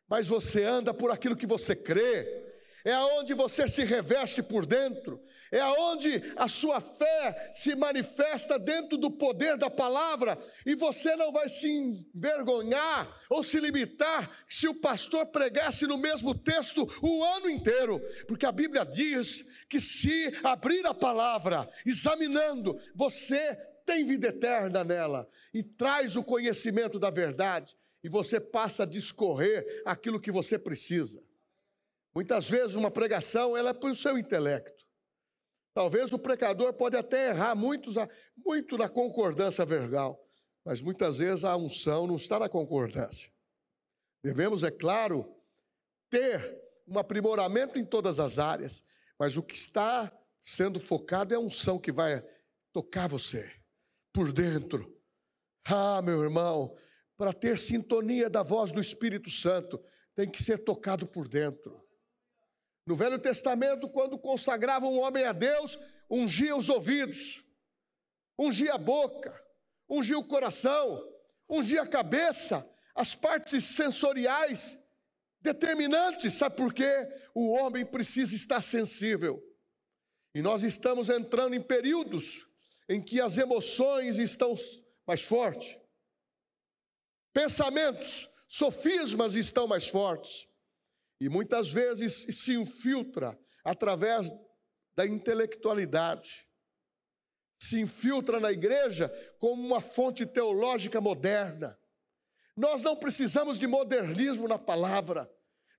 mas 0.09 0.27
você 0.27 0.65
anda 0.65 0.93
por 0.93 1.11
aquilo 1.11 1.37
que 1.37 1.47
você 1.47 1.77
crê 1.77 2.48
é 2.89 2.95
aonde 2.95 3.35
você 3.35 3.69
se 3.69 3.85
reveste 3.85 4.43
por 4.43 4.65
dentro, 4.65 5.23
é 5.53 5.61
aonde 5.61 6.23
a 6.37 6.49
sua 6.49 6.81
fé 6.81 7.51
se 7.53 7.77
manifesta 7.77 8.59
dentro 8.59 8.97
do 8.97 9.11
poder 9.11 9.59
da 9.59 9.69
palavra, 9.69 10.39
e 10.65 10.75
você 10.75 11.15
não 11.15 11.31
vai 11.31 11.51
se 11.51 11.69
envergonhar 11.71 13.07
ou 13.29 13.43
se 13.43 13.61
limitar 13.61 14.31
se 14.49 14.67
o 14.67 14.75
pastor 14.75 15.27
pregasse 15.27 15.87
no 15.87 15.99
mesmo 15.99 16.35
texto 16.35 16.87
o 17.03 17.25
ano 17.25 17.51
inteiro, 17.51 18.01
porque 18.27 18.47
a 18.47 18.53
Bíblia 18.53 18.87
diz 18.87 19.45
que 19.69 19.81
se 19.83 20.33
abrir 20.43 20.87
a 20.87 20.95
palavra, 20.95 21.69
examinando, 21.85 22.81
você 22.95 23.55
tem 23.85 24.03
vida 24.03 24.29
eterna 24.29 24.83
nela 24.83 25.29
e 25.53 25.63
traz 25.63 26.17
o 26.17 26.25
conhecimento 26.25 26.99
da 26.99 27.11
verdade, 27.11 27.77
e 28.03 28.09
você 28.09 28.41
passa 28.41 28.85
a 28.85 28.87
discorrer 28.87 29.83
aquilo 29.85 30.19
que 30.19 30.33
você 30.33 30.59
precisa. 30.59 31.28
Muitas 32.19 32.51
vezes 32.51 32.75
uma 32.75 32.91
pregação 32.91 33.57
ela 33.57 33.71
é 33.71 33.73
para 33.73 33.93
o 33.93 33.95
seu 33.95 34.19
intelecto. 34.19 34.85
Talvez 35.73 36.13
o 36.13 36.19
precador 36.19 36.73
pode 36.73 36.97
até 36.97 37.29
errar 37.29 37.55
muitos, 37.55 37.95
muito 38.45 38.77
na 38.77 38.89
concordância 38.89 39.65
verbal, 39.65 40.21
mas 40.65 40.81
muitas 40.81 41.19
vezes 41.19 41.45
a 41.45 41.57
unção 41.57 42.09
não 42.09 42.17
está 42.17 42.41
na 42.41 42.49
concordância. 42.49 43.33
Devemos, 44.21 44.65
é 44.65 44.71
claro, 44.73 45.33
ter 46.11 46.61
um 46.89 46.99
aprimoramento 46.99 47.79
em 47.79 47.85
todas 47.85 48.19
as 48.19 48.41
áreas, 48.41 48.83
mas 49.17 49.37
o 49.37 49.43
que 49.43 49.55
está 49.55 50.13
sendo 50.43 50.81
focado 50.81 51.33
é 51.33 51.37
a 51.37 51.41
unção 51.41 51.79
que 51.79 51.93
vai 51.93 52.21
tocar 52.73 53.07
você 53.07 53.49
por 54.13 54.33
dentro. 54.33 54.93
Ah, 55.65 56.03
meu 56.03 56.21
irmão, 56.21 56.77
para 57.17 57.33
ter 57.33 57.57
sintonia 57.59 58.29
da 58.29 58.43
voz 58.43 58.73
do 58.73 58.81
Espírito 58.81 59.31
Santo, 59.31 59.81
tem 60.17 60.29
que 60.29 60.43
ser 60.43 60.59
tocado 60.59 61.07
por 61.07 61.29
dentro. 61.29 61.87
No 62.89 62.97
Velho 62.97 63.19
Testamento, 63.19 63.87
quando 63.87 64.19
consagravam 64.19 64.91
um 64.91 65.01
homem 65.01 65.23
a 65.27 65.33
Deus, 65.35 65.79
ungia 66.09 66.57
os 66.57 66.71
ouvidos, 66.71 67.45
ungia 68.39 68.73
a 68.73 68.79
boca, 68.79 69.39
ungia 69.87 70.19
o 70.19 70.27
coração, 70.27 70.99
ungia 71.47 71.83
a 71.83 71.87
cabeça, 71.87 72.67
as 72.95 73.15
partes 73.15 73.63
sensoriais 73.67 74.79
determinantes. 75.39 76.33
Sabe 76.33 76.57
por 76.57 76.73
quê? 76.73 77.07
O 77.35 77.51
homem 77.51 77.85
precisa 77.85 78.35
estar 78.35 78.63
sensível. 78.63 79.39
E 80.35 80.41
nós 80.41 80.63
estamos 80.63 81.11
entrando 81.11 81.55
em 81.55 81.61
períodos 81.61 82.49
em 82.89 83.03
que 83.03 83.21
as 83.21 83.37
emoções 83.37 84.17
estão 84.17 84.55
mais 85.07 85.21
fortes, 85.21 85.77
pensamentos, 87.35 88.31
sofismas 88.49 89.35
estão 89.35 89.67
mais 89.67 89.87
fortes. 89.89 90.48
E 91.21 91.29
muitas 91.29 91.71
vezes 91.71 92.27
se 92.31 92.55
infiltra 92.55 93.39
através 93.65 94.31
da 94.97 95.07
intelectualidade, 95.07 96.47
se 97.61 97.81
infiltra 97.81 98.39
na 98.39 98.53
igreja 98.53 99.09
como 99.39 99.65
uma 99.65 99.81
fonte 99.81 100.25
teológica 100.25 101.01
moderna. 101.01 101.79
Nós 102.57 102.83
não 102.83 102.97
precisamos 102.97 103.59
de 103.59 103.67
modernismo 103.67 104.49
na 104.49 104.59
palavra. 104.59 105.31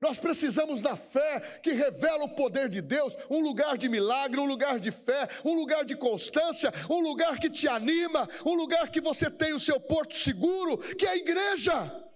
Nós 0.02 0.18
precisamos 0.18 0.82
da 0.82 0.96
fé 0.96 1.42
que 1.62 1.74
revela 1.74 2.24
o 2.24 2.36
poder 2.36 2.70
de 2.70 2.82
Deus, 2.82 3.18
um 3.30 3.42
lugar 3.42 3.78
de 3.78 3.90
milagre, 3.90 4.40
um 4.40 4.46
lugar 4.46 4.80
de 4.80 4.92
fé, 4.92 5.28
um 5.44 5.54
lugar 5.56 5.84
de 5.84 5.96
constância, 5.96 6.72
um 6.90 7.02
lugar 7.02 7.38
que 7.38 7.50
te 7.50 7.68
anima, 7.68 8.28
um 8.46 8.56
lugar 8.56 8.90
que 8.90 9.02
você 9.02 9.30
tem 9.30 9.54
o 9.54 9.60
seu 9.60 9.80
porto 9.80 10.16
seguro, 10.16 10.78
que 10.96 11.06
é 11.06 11.10
a 11.10 11.18
igreja. 11.18 12.09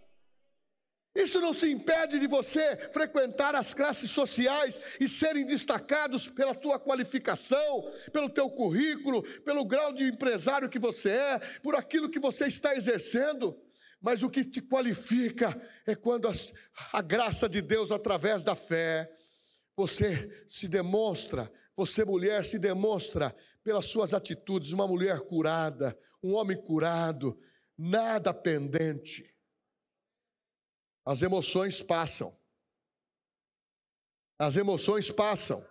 Isso 1.15 1.39
não 1.39 1.53
se 1.53 1.71
impede 1.71 2.19
de 2.19 2.25
você 2.25 2.75
frequentar 2.91 3.53
as 3.53 3.71
classes 3.71 4.09
sociais 4.09 4.79
e 4.99 5.07
serem 5.07 5.45
destacados 5.45 6.27
pela 6.27 6.55
tua 6.55 6.79
qualificação, 6.79 7.87
pelo 8.11 8.29
teu 8.29 8.49
currículo, 8.49 9.21
pelo 9.41 9.63
grau 9.63 9.93
de 9.93 10.05
empresário 10.05 10.69
que 10.69 10.79
você 10.79 11.11
é, 11.11 11.39
por 11.61 11.75
aquilo 11.75 12.09
que 12.09 12.19
você 12.19 12.47
está 12.47 12.75
exercendo. 12.75 13.55
Mas 14.01 14.23
o 14.23 14.29
que 14.29 14.43
te 14.43 14.59
qualifica 14.59 15.55
é 15.85 15.93
quando 15.93 16.27
a, 16.27 16.31
a 16.91 17.01
graça 17.01 17.47
de 17.47 17.61
Deus, 17.61 17.91
através 17.91 18.43
da 18.43 18.55
fé, 18.55 19.07
você 19.77 20.45
se 20.47 20.67
demonstra, 20.67 21.51
você 21.75 22.03
mulher 22.03 22.43
se 22.43 22.57
demonstra 22.57 23.35
pelas 23.63 23.85
suas 23.85 24.15
atitudes, 24.15 24.71
uma 24.71 24.87
mulher 24.87 25.19
curada, 25.21 25.97
um 26.23 26.33
homem 26.33 26.59
curado, 26.59 27.39
nada 27.77 28.33
pendente 28.33 29.32
as 31.05 31.21
emoções 31.21 31.81
passam. 31.81 32.37
As 34.39 34.57
emoções 34.57 35.11
passam. 35.11 35.65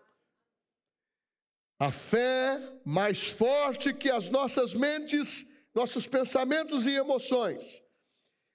A 1.78 1.90
fé 1.90 2.80
mais 2.84 3.28
forte 3.28 3.92
que 3.92 4.10
as 4.10 4.28
nossas 4.28 4.74
mentes, 4.74 5.46
nossos 5.74 6.06
pensamentos 6.06 6.86
e 6.86 6.92
emoções. 6.92 7.82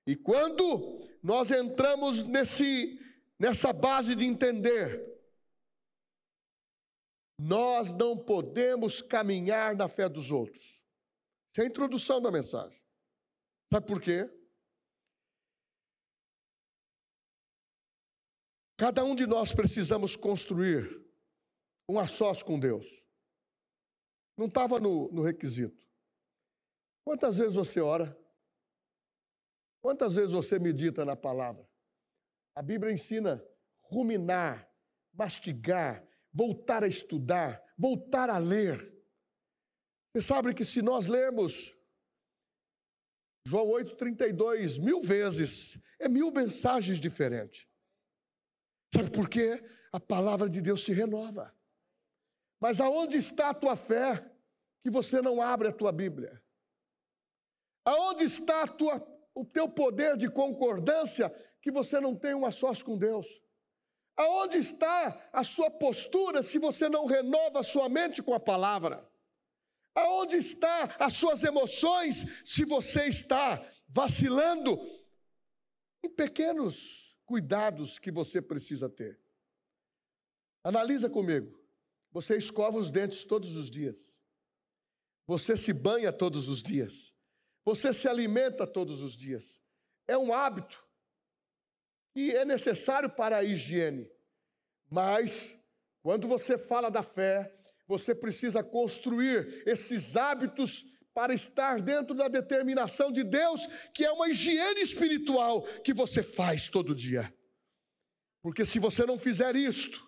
E 0.05 0.15
quando 0.15 1.05
nós 1.21 1.51
entramos 1.51 2.23
nesse, 2.23 2.97
nessa 3.37 3.73
base 3.73 4.15
de 4.15 4.23
entender, 4.23 5.05
nós 7.39 7.93
não 7.93 8.17
podemos 8.17 9.01
caminhar 9.01 9.75
na 9.75 9.89
fé 9.89 10.07
dos 10.07 10.31
outros. 10.31 10.83
Essa 11.51 11.63
é 11.63 11.63
a 11.65 11.67
introdução 11.67 12.21
da 12.21 12.31
mensagem. 12.31 12.81
Sabe 13.71 13.85
por 13.85 14.01
quê? 14.01 14.29
Cada 18.77 19.03
um 19.03 19.15
de 19.15 19.25
nós 19.25 19.53
precisamos 19.53 20.15
construir 20.15 21.03
um 21.89 21.97
a 21.97 22.05
sós 22.05 22.43
com 22.43 22.59
Deus. 22.59 22.85
Não 24.37 24.45
estava 24.45 24.79
no, 24.79 25.11
no 25.11 25.23
requisito. 25.23 25.83
Quantas 27.03 27.39
vezes 27.39 27.55
você 27.55 27.81
ora? 27.81 28.15
Quantas 29.81 30.15
vezes 30.15 30.31
você 30.31 30.59
medita 30.59 31.03
na 31.03 31.15
palavra? 31.15 31.67
A 32.53 32.61
Bíblia 32.61 32.93
ensina 32.93 33.43
ruminar, 33.81 34.69
mastigar, 35.11 36.07
voltar 36.31 36.83
a 36.83 36.87
estudar, 36.87 37.63
voltar 37.75 38.29
a 38.29 38.37
ler. 38.37 38.93
Você 40.13 40.21
sabe 40.21 40.53
que 40.53 40.63
se 40.63 40.83
nós 40.83 41.07
lermos 41.07 41.75
João 43.43 43.67
8,32 43.69 44.79
mil 44.79 45.01
vezes, 45.01 45.79
é 45.97 46.07
mil 46.07 46.31
mensagens 46.31 46.99
diferentes. 46.99 47.65
Sabe 48.93 49.11
por 49.11 49.29
quê? 49.29 49.63
A 49.91 49.99
palavra 49.99 50.49
de 50.49 50.61
Deus 50.61 50.83
se 50.83 50.93
renova. 50.93 51.53
Mas 52.59 52.81
aonde 52.81 53.17
está 53.17 53.49
a 53.49 53.53
tua 53.53 53.75
fé 53.75 54.23
que 54.81 54.89
você 54.89 55.21
não 55.21 55.41
abre 55.41 55.67
a 55.67 55.73
tua 55.73 55.91
Bíblia? 55.91 56.41
Aonde 57.85 58.23
está 58.23 58.63
a 58.63 58.67
tua, 58.67 59.05
o 59.33 59.45
teu 59.45 59.69
poder 59.69 60.17
de 60.17 60.29
concordância 60.29 61.33
que 61.61 61.71
você 61.71 61.99
não 61.99 62.15
tem 62.15 62.33
uma 62.33 62.51
sós 62.51 62.81
com 62.81 62.97
Deus? 62.97 63.27
Aonde 64.15 64.57
está 64.57 65.29
a 65.31 65.43
sua 65.43 65.69
postura 65.69 66.41
se 66.41 66.57
você 66.57 66.89
não 66.89 67.05
renova 67.05 67.59
a 67.59 67.63
sua 67.63 67.87
mente 67.87 68.23
com 68.23 68.33
a 68.33 68.39
palavra? 68.39 69.07
Aonde 69.93 70.37
está 70.37 70.95
as 70.99 71.13
suas 71.13 71.43
emoções 71.43 72.25
se 72.43 72.65
você 72.65 73.07
está 73.07 73.63
vacilando 73.87 74.79
em 76.03 76.09
pequenos 76.09 77.06
cuidados 77.27 77.99
que 77.99 78.09
você 78.09 78.41
precisa 78.41 78.89
ter. 78.89 79.19
Analisa 80.63 81.09
comigo. 81.09 81.59
Você 82.11 82.37
escova 82.37 82.79
os 82.79 82.89
dentes 82.89 83.25
todos 83.25 83.55
os 83.55 83.69
dias. 83.69 84.17
Você 85.27 85.55
se 85.57 85.73
banha 85.73 86.11
todos 86.11 86.47
os 86.47 86.63
dias. 86.63 87.13
Você 87.65 87.93
se 87.93 88.07
alimenta 88.07 88.65
todos 88.65 89.01
os 89.03 89.15
dias. 89.15 89.61
É 90.07 90.17
um 90.17 90.33
hábito 90.33 90.83
que 92.13 92.33
é 92.35 92.45
necessário 92.45 93.09
para 93.09 93.37
a 93.37 93.43
higiene. 93.43 94.09
Mas, 94.89 95.55
quando 96.01 96.29
você 96.29 96.57
fala 96.57 96.89
da 96.89 97.03
fé, 97.03 97.53
você 97.85 98.15
precisa 98.15 98.63
construir 98.63 99.63
esses 99.67 100.15
hábitos 100.15 100.85
para 101.17 101.33
estar 101.33 101.81
dentro 101.81 102.13
da 102.13 102.27
determinação 102.27 103.11
de 103.11 103.23
Deus, 103.23 103.65
que 103.91 104.05
é 104.05 104.11
uma 104.11 104.29
higiene 104.29 104.81
espiritual 104.81 105.63
que 105.81 105.91
você 105.91 106.21
faz 106.21 106.69
todo 106.69 106.93
dia. 106.93 107.35
Porque 108.39 108.63
se 108.63 108.77
você 108.77 109.03
não 109.03 109.17
fizer 109.17 109.55
isto, 109.55 110.07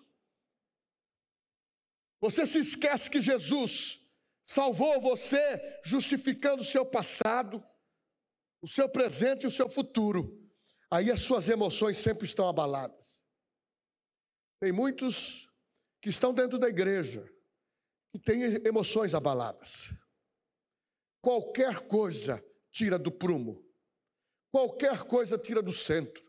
você 2.20 2.46
se 2.46 2.60
esquece 2.60 3.10
que 3.10 3.20
Jesus 3.20 4.08
salvou 4.44 5.00
você, 5.00 5.80
justificando 5.84 6.62
o 6.62 6.64
seu 6.64 6.86
passado, 6.86 7.60
o 8.62 8.68
seu 8.68 8.88
presente 8.88 9.42
e 9.42 9.46
o 9.48 9.50
seu 9.50 9.68
futuro. 9.68 10.48
Aí 10.92 11.10
as 11.10 11.22
suas 11.22 11.48
emoções 11.48 11.98
sempre 11.98 12.24
estão 12.24 12.48
abaladas. 12.48 13.20
Tem 14.60 14.70
muitos 14.70 15.50
que 16.00 16.08
estão 16.08 16.32
dentro 16.32 16.56
da 16.56 16.68
igreja 16.68 17.28
que 18.12 18.18
têm 18.20 18.42
emoções 18.64 19.12
abaladas. 19.12 19.92
Qualquer 21.20 21.80
coisa 21.86 22.44
tira 22.70 22.98
do 22.98 23.10
prumo, 23.10 23.64
qualquer 24.50 25.02
coisa 25.04 25.36
tira 25.36 25.60
do 25.60 25.72
centro, 25.72 26.22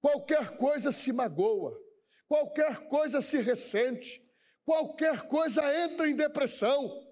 qualquer 0.00 0.56
coisa 0.56 0.90
se 0.90 1.12
magoa, 1.12 1.78
qualquer 2.26 2.88
coisa 2.88 3.20
se 3.20 3.40
ressente, 3.40 4.22
qualquer 4.64 5.26
coisa 5.28 5.62
entra 5.84 6.08
em 6.08 6.16
depressão. 6.16 7.02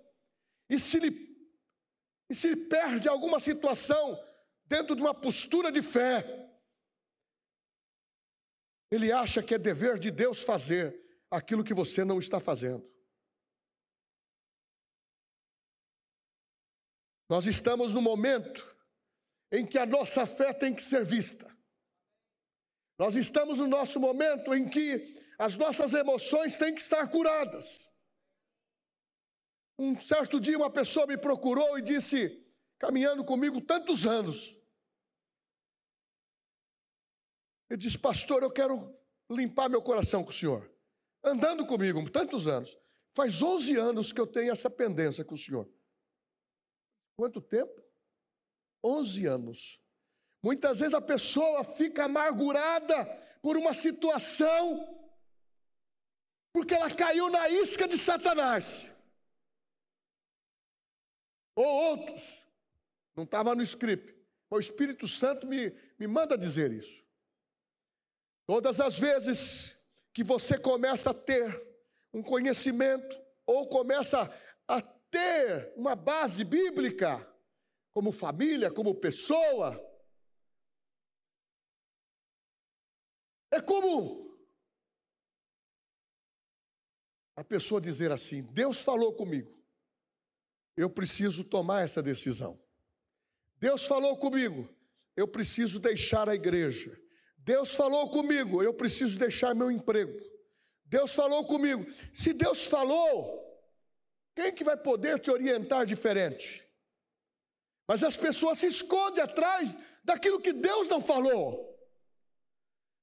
E 0.69 0.79
se 0.79 0.99
lhe, 0.99 1.37
e 2.31 2.35
se 2.35 2.57
perde 2.57 3.09
alguma 3.09 3.39
situação 3.39 4.19
dentro 4.65 4.97
de 4.97 5.03
uma 5.03 5.15
postura 5.15 5.71
de 5.71 5.83
fé, 5.83 6.25
ele 8.91 9.13
acha 9.13 9.43
que 9.43 9.55
é 9.55 9.59
dever 9.59 9.99
de 9.99 10.11
Deus 10.11 10.43
fazer 10.43 10.99
aquilo 11.31 11.65
que 11.65 11.75
você 11.75 12.05
não 12.05 12.19
está 12.19 12.39
fazendo. 12.39 12.87
Nós 17.33 17.47
estamos 17.47 17.95
no 17.95 18.03
momento 18.03 18.77
em 19.51 19.65
que 19.65 19.79
a 19.79 19.87
nossa 19.87 20.27
fé 20.27 20.53
tem 20.53 20.75
que 20.75 20.83
ser 20.83 21.03
vista. 21.03 21.51
Nós 22.99 23.15
estamos 23.15 23.59
no 23.59 23.67
nosso 23.67 23.99
momento 23.99 24.53
em 24.53 24.69
que 24.69 25.17
as 25.39 25.57
nossas 25.57 25.95
emoções 25.95 26.59
têm 26.59 26.75
que 26.75 26.83
estar 26.83 27.11
curadas. 27.11 27.91
Um 29.79 29.99
certo 29.99 30.39
dia 30.39 30.59
uma 30.59 30.71
pessoa 30.71 31.07
me 31.07 31.17
procurou 31.17 31.79
e 31.79 31.81
disse, 31.81 32.47
caminhando 32.79 33.25
comigo 33.25 33.63
tantos 33.63 34.07
anos, 34.07 34.55
ele 37.71 37.79
disse, 37.79 37.99
pastor, 37.99 38.43
eu 38.43 38.51
quero 38.51 38.95
limpar 39.31 39.71
meu 39.71 39.81
coração 39.81 40.23
com 40.23 40.29
o 40.29 40.35
senhor. 40.35 40.71
Andando 41.25 41.65
comigo 41.65 42.11
tantos 42.11 42.47
anos. 42.47 42.77
Faz 43.15 43.41
11 43.41 43.75
anos 43.79 44.13
que 44.13 44.21
eu 44.21 44.27
tenho 44.27 44.53
essa 44.53 44.69
pendência 44.69 45.25
com 45.25 45.35
o 45.35 45.39
senhor. 45.39 45.67
Quanto 47.17 47.41
tempo? 47.41 47.83
11 48.85 49.27
anos. 49.27 49.81
Muitas 50.43 50.81
vezes 50.81 50.95
a 50.95 51.01
pessoa 51.01 51.63
fica 51.63 52.05
amargurada 52.05 53.05
por 53.41 53.57
uma 53.57 53.73
situação, 53.73 54.99
porque 56.53 56.75
ela 56.75 56.93
caiu 56.95 57.31
na 57.31 57.49
isca 57.49 57.87
de 57.87 57.97
Satanás. 57.97 58.93
Ou 61.55 61.65
outros, 61.65 62.47
não 63.15 63.25
estava 63.25 63.55
no 63.55 63.63
script, 63.63 64.17
o 64.51 64.59
Espírito 64.59 65.07
Santo 65.07 65.47
me, 65.47 65.71
me 65.99 66.07
manda 66.07 66.37
dizer 66.37 66.73
isso. 66.73 67.03
Todas 68.47 68.81
as 68.81 68.99
vezes 68.99 69.77
que 70.13 70.25
você 70.25 70.59
começa 70.59 71.11
a 71.11 71.15
ter 71.15 71.73
um 72.13 72.23
conhecimento, 72.23 73.21
ou 73.47 73.69
começa 73.69 74.31
ter 75.13 75.73
uma 75.77 75.95
base 75.95 76.43
bíblica, 76.43 77.29
como 77.93 78.11
família, 78.11 78.71
como 78.71 78.95
pessoa, 78.95 79.79
é 83.51 83.61
comum 83.61 84.23
a 87.37 87.45
pessoa 87.45 87.81
dizer 87.81 88.11
assim: 88.11 88.43
Deus 88.43 88.81
falou 88.81 89.13
comigo, 89.13 89.63
eu 90.75 90.89
preciso 90.89 91.45
tomar 91.45 91.83
essa 91.83 92.03
decisão. 92.03 92.59
Deus 93.57 93.85
falou 93.85 94.17
comigo, 94.17 94.69
eu 95.15 95.29
preciso 95.29 95.79
deixar 95.79 96.29
a 96.29 96.35
igreja. 96.35 96.99
Deus 97.37 97.75
falou 97.75 98.11
comigo, 98.11 98.63
eu 98.63 98.73
preciso 98.73 99.19
deixar 99.19 99.55
meu 99.55 99.71
emprego. 99.71 100.19
Deus 100.87 101.15
falou 101.15 101.47
comigo. 101.47 101.85
Se 102.15 102.33
Deus 102.33 102.67
falou, 102.67 103.52
quem 104.35 104.53
que 104.53 104.65
vai 104.65 104.77
poder 104.77 105.19
te 105.19 105.31
orientar 105.31 105.85
diferente? 105.85 106.67
Mas 107.87 108.03
as 108.03 108.17
pessoas 108.17 108.59
se 108.59 108.67
escondem 108.67 109.23
atrás 109.23 109.77
daquilo 110.03 110.41
que 110.41 110.53
Deus 110.53 110.89
não 110.89 111.01
falou. 111.01 111.69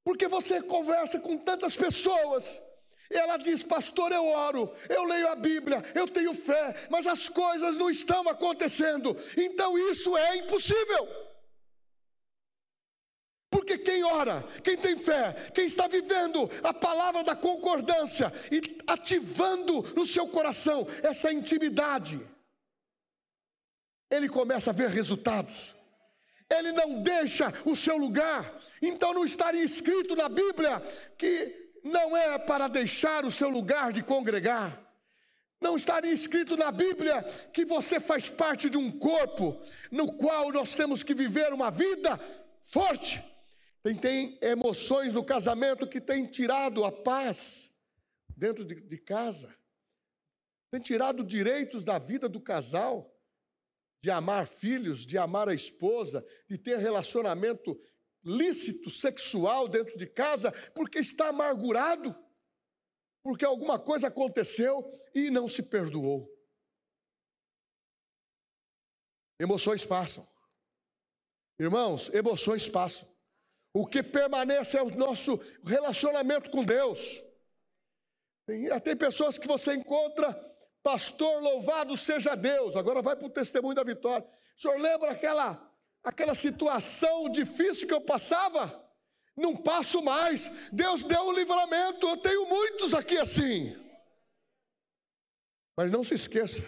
Porque 0.03 0.27
você 0.27 0.61
conversa 0.61 1.19
com 1.19 1.37
tantas 1.37 1.75
pessoas, 1.75 2.59
e 3.11 3.15
ela 3.15 3.37
diz: 3.37 3.63
Pastor, 3.63 4.11
eu 4.11 4.25
oro, 4.25 4.73
eu 4.87 5.03
leio 5.03 5.27
a 5.27 5.35
Bíblia, 5.35 5.83
eu 5.93 6.07
tenho 6.07 6.33
fé, 6.33 6.87
mas 6.89 7.05
as 7.05 7.29
coisas 7.29 7.77
não 7.77 7.89
estão 7.89 8.27
acontecendo, 8.27 9.15
então 9.37 9.77
isso 9.91 10.15
é 10.17 10.37
impossível. 10.37 11.28
Porque 13.69 13.91
quem 13.91 14.03
ora, 14.03 14.43
quem 14.63 14.75
tem 14.75 14.97
fé, 14.97 15.31
quem 15.53 15.67
está 15.67 15.87
vivendo 15.87 16.49
a 16.63 16.73
palavra 16.73 17.23
da 17.23 17.35
concordância 17.35 18.33
e 18.51 18.59
ativando 18.87 19.83
no 19.95 20.07
seu 20.07 20.27
coração 20.27 20.87
essa 21.03 21.31
intimidade, 21.31 22.19
ele 24.09 24.27
começa 24.27 24.71
a 24.71 24.73
ver 24.73 24.89
resultados. 24.89 25.75
Ele 26.49 26.71
não 26.71 27.03
deixa 27.03 27.53
o 27.63 27.75
seu 27.75 27.95
lugar. 27.95 28.59
Então 28.81 29.13
não 29.13 29.23
estaria 29.23 29.63
escrito 29.63 30.15
na 30.15 30.27
Bíblia 30.27 30.81
que 31.15 31.69
não 31.83 32.17
é 32.17 32.39
para 32.39 32.67
deixar 32.67 33.23
o 33.23 33.29
seu 33.29 33.49
lugar 33.49 33.93
de 33.93 34.01
congregar. 34.01 34.81
Não 35.61 35.77
estaria 35.77 36.11
escrito 36.11 36.57
na 36.57 36.71
Bíblia 36.71 37.21
que 37.53 37.65
você 37.65 37.99
faz 37.99 38.29
parte 38.29 38.67
de 38.67 38.79
um 38.79 38.91
corpo 38.91 39.61
no 39.91 40.13
qual 40.13 40.51
nós 40.51 40.73
temos 40.73 41.03
que 41.03 41.13
viver 41.13 41.53
uma 41.53 41.69
vida 41.69 42.19
forte. 42.71 43.23
Tem, 43.81 43.95
tem 43.95 44.39
emoções 44.41 45.13
no 45.13 45.23
casamento 45.23 45.87
que 45.87 46.01
tem 46.01 46.25
tirado 46.25 46.83
a 46.83 46.91
paz 46.91 47.71
dentro 48.35 48.65
de, 48.65 48.75
de 48.75 48.97
casa, 48.97 49.53
tem 50.71 50.79
tirado 50.79 51.23
direitos 51.23 51.83
da 51.83 51.97
vida 51.97 52.29
do 52.29 52.39
casal, 52.39 53.13
de 54.01 54.09
amar 54.11 54.47
filhos, 54.47 55.05
de 55.05 55.17
amar 55.17 55.49
a 55.49 55.53
esposa, 55.53 56.25
de 56.47 56.57
ter 56.57 56.77
relacionamento 56.77 57.79
lícito 58.23 58.89
sexual 58.89 59.67
dentro 59.67 59.97
de 59.97 60.05
casa, 60.05 60.51
porque 60.73 60.99
está 60.99 61.29
amargurado 61.29 62.15
porque 63.21 63.45
alguma 63.45 63.79
coisa 63.79 64.07
aconteceu 64.07 64.91
e 65.13 65.29
não 65.29 65.47
se 65.47 65.63
perdoou. 65.63 66.27
Emoções 69.39 69.85
passam. 69.85 70.27
Irmãos, 71.57 72.09
emoções 72.13 72.67
passam. 72.67 73.07
O 73.73 73.85
que 73.85 74.01
permanece 74.01 74.77
é 74.77 74.83
o 74.83 74.95
nosso 74.95 75.39
relacionamento 75.63 76.49
com 76.49 76.63
Deus. 76.63 77.23
Tem, 78.45 78.67
tem 78.79 78.95
pessoas 78.95 79.37
que 79.37 79.47
você 79.47 79.75
encontra, 79.75 80.33
pastor, 80.81 81.41
louvado 81.41 81.95
seja 81.95 82.35
Deus. 82.35 82.75
Agora 82.75 83.01
vai 83.01 83.15
para 83.15 83.27
o 83.27 83.31
testemunho 83.31 83.75
da 83.75 83.83
vitória. 83.83 84.27
O 84.57 84.61
senhor 84.61 84.79
lembra 84.79 85.11
aquela, 85.11 85.71
aquela 86.03 86.33
situação 86.33 87.29
difícil 87.29 87.87
que 87.87 87.93
eu 87.93 88.01
passava? 88.01 88.89
não 89.39 89.55
passo 89.55 90.03
mais. 90.03 90.49
Deus 90.71 91.01
deu 91.01 91.27
o 91.27 91.31
livramento, 91.31 92.07
eu 92.07 92.17
tenho 92.17 92.47
muitos 92.47 92.93
aqui 92.93 93.17
assim. 93.17 93.75
Mas 95.75 95.89
não 95.89 96.03
se 96.03 96.13
esqueça, 96.13 96.61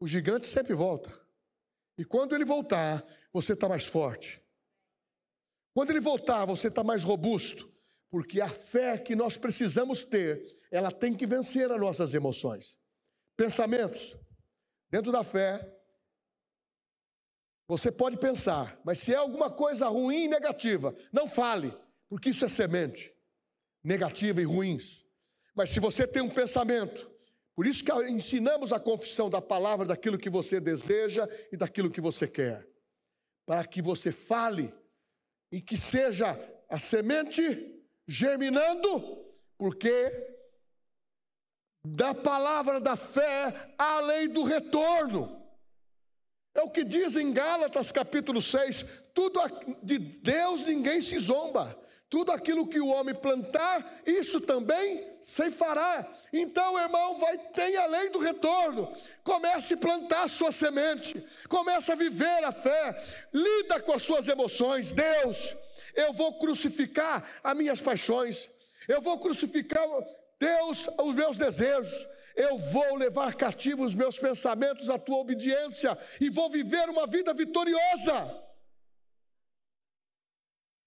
o 0.00 0.06
gigante 0.06 0.46
sempre 0.46 0.74
volta. 0.74 1.12
E 1.98 2.04
quando 2.04 2.34
ele 2.34 2.44
voltar, 2.44 3.04
você 3.32 3.52
está 3.52 3.68
mais 3.68 3.84
forte. 3.84 4.41
Quando 5.74 5.90
ele 5.90 6.00
voltar, 6.00 6.44
você 6.44 6.68
está 6.68 6.82
mais 6.82 7.02
robusto. 7.02 7.70
Porque 8.10 8.40
a 8.40 8.48
fé 8.48 8.98
que 8.98 9.16
nós 9.16 9.38
precisamos 9.38 10.02
ter, 10.02 10.44
ela 10.70 10.92
tem 10.92 11.14
que 11.14 11.26
vencer 11.26 11.72
as 11.72 11.80
nossas 11.80 12.12
emoções. 12.12 12.78
Pensamentos. 13.36 14.16
Dentro 14.90 15.10
da 15.10 15.24
fé, 15.24 15.66
você 17.66 17.90
pode 17.90 18.18
pensar, 18.18 18.78
mas 18.84 18.98
se 18.98 19.14
é 19.14 19.16
alguma 19.16 19.50
coisa 19.50 19.88
ruim 19.88 20.24
e 20.24 20.28
negativa, 20.28 20.94
não 21.10 21.26
fale 21.26 21.72
porque 22.12 22.28
isso 22.28 22.44
é 22.44 22.48
semente 22.50 23.10
negativa 23.82 24.42
e 24.42 24.44
ruins. 24.44 25.06
Mas 25.54 25.70
se 25.70 25.80
você 25.80 26.06
tem 26.06 26.22
um 26.22 26.28
pensamento, 26.28 27.10
por 27.54 27.66
isso 27.66 27.82
que 27.82 27.92
ensinamos 28.06 28.72
a 28.72 28.78
confissão 28.78 29.30
da 29.30 29.40
palavra 29.40 29.86
daquilo 29.86 30.18
que 30.18 30.28
você 30.28 30.60
deseja 30.60 31.26
e 31.50 31.56
daquilo 31.56 31.90
que 31.90 32.00
você 32.00 32.28
quer, 32.28 32.68
para 33.46 33.64
que 33.64 33.80
você 33.80 34.12
fale 34.12 34.74
e 35.52 35.60
que 35.60 35.76
seja 35.76 36.36
a 36.68 36.78
semente 36.78 37.84
germinando, 38.08 39.22
porque 39.58 40.10
da 41.84 42.14
palavra 42.14 42.80
da 42.80 42.96
fé 42.96 43.74
há 43.78 43.98
a 43.98 44.00
lei 44.00 44.28
do 44.28 44.42
retorno. 44.42 45.40
É 46.54 46.62
o 46.62 46.70
que 46.70 46.82
diz 46.82 47.16
em 47.16 47.32
Gálatas 47.32 47.92
capítulo 47.92 48.40
6: 48.40 48.84
tudo 49.14 49.40
de 49.82 49.98
Deus 49.98 50.62
ninguém 50.62 51.02
se 51.02 51.18
zomba, 51.18 51.78
tudo 52.12 52.30
aquilo 52.30 52.66
que 52.66 52.78
o 52.78 52.88
homem 52.88 53.14
plantar, 53.14 54.02
isso 54.04 54.38
também 54.38 55.02
ceifará. 55.22 56.06
Então, 56.30 56.78
irmão, 56.78 57.18
vai 57.18 57.38
ter 57.38 57.74
a 57.78 57.86
lei 57.86 58.10
do 58.10 58.18
retorno. 58.18 58.92
Comece 59.24 59.72
a 59.72 59.78
plantar 59.78 60.24
a 60.24 60.28
sua 60.28 60.52
semente, 60.52 61.26
comece 61.48 61.90
a 61.90 61.94
viver 61.94 62.44
a 62.44 62.52
fé, 62.52 63.02
lida 63.32 63.80
com 63.80 63.94
as 63.94 64.02
suas 64.02 64.28
emoções. 64.28 64.92
Deus, 64.92 65.56
eu 65.94 66.12
vou 66.12 66.34
crucificar 66.34 67.26
as 67.42 67.56
minhas 67.56 67.80
paixões, 67.80 68.50
eu 68.86 69.00
vou 69.00 69.18
crucificar, 69.18 69.82
Deus, 70.38 70.86
os 71.02 71.14
meus 71.14 71.38
desejos, 71.38 72.06
eu 72.36 72.58
vou 72.58 72.94
levar 72.96 73.34
cativos 73.36 73.92
os 73.92 73.94
meus 73.94 74.18
pensamentos 74.18 74.90
à 74.90 74.98
tua 74.98 75.16
obediência 75.16 75.96
e 76.20 76.28
vou 76.28 76.50
viver 76.50 76.90
uma 76.90 77.06
vida 77.06 77.32
vitoriosa. 77.32 78.51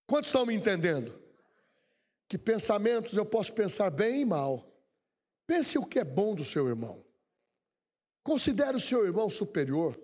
Quantos 0.07 0.29
estão 0.29 0.45
me 0.45 0.53
entendendo? 0.53 1.21
Que 2.27 2.37
pensamentos 2.37 3.15
eu 3.17 3.25
posso 3.25 3.53
pensar 3.53 3.89
bem 3.89 4.21
e 4.21 4.25
mal. 4.25 4.71
Pense 5.47 5.77
o 5.77 5.85
que 5.85 5.99
é 5.99 6.03
bom 6.03 6.35
do 6.35 6.43
seu 6.43 6.67
irmão. 6.67 7.05
Considere 8.23 8.75
o 8.75 8.79
seu 8.79 9.05
irmão 9.05 9.29
superior. 9.29 9.99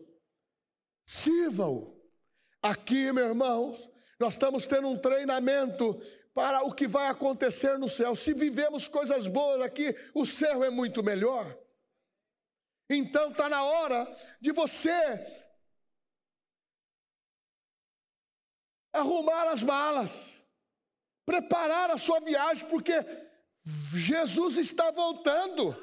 Sirva-o. 1.05 1.99
Aqui, 2.61 3.11
meus 3.11 3.29
irmãos, 3.29 3.89
nós 4.19 4.33
estamos 4.33 4.67
tendo 4.67 4.87
um 4.87 4.97
treinamento 4.97 5.99
para 6.33 6.63
o 6.63 6.73
que 6.73 6.87
vai 6.87 7.07
acontecer 7.07 7.77
no 7.77 7.89
céu. 7.89 8.15
Se 8.15 8.33
vivemos 8.33 8.87
coisas 8.87 9.27
boas 9.27 9.61
aqui, 9.61 9.95
o 10.13 10.25
céu 10.25 10.63
é 10.63 10.69
muito 10.69 11.03
melhor. 11.03 11.57
Então 12.89 13.31
está 13.31 13.49
na 13.49 13.63
hora 13.63 14.07
de 14.39 14.51
você 14.51 14.91
arrumar 18.93 19.47
as 19.47 19.63
malas, 19.63 20.41
preparar 21.25 21.91
a 21.91 21.97
sua 21.97 22.19
viagem, 22.19 22.67
porque 22.67 22.93
Jesus 23.93 24.57
está 24.57 24.91
voltando. 24.91 25.75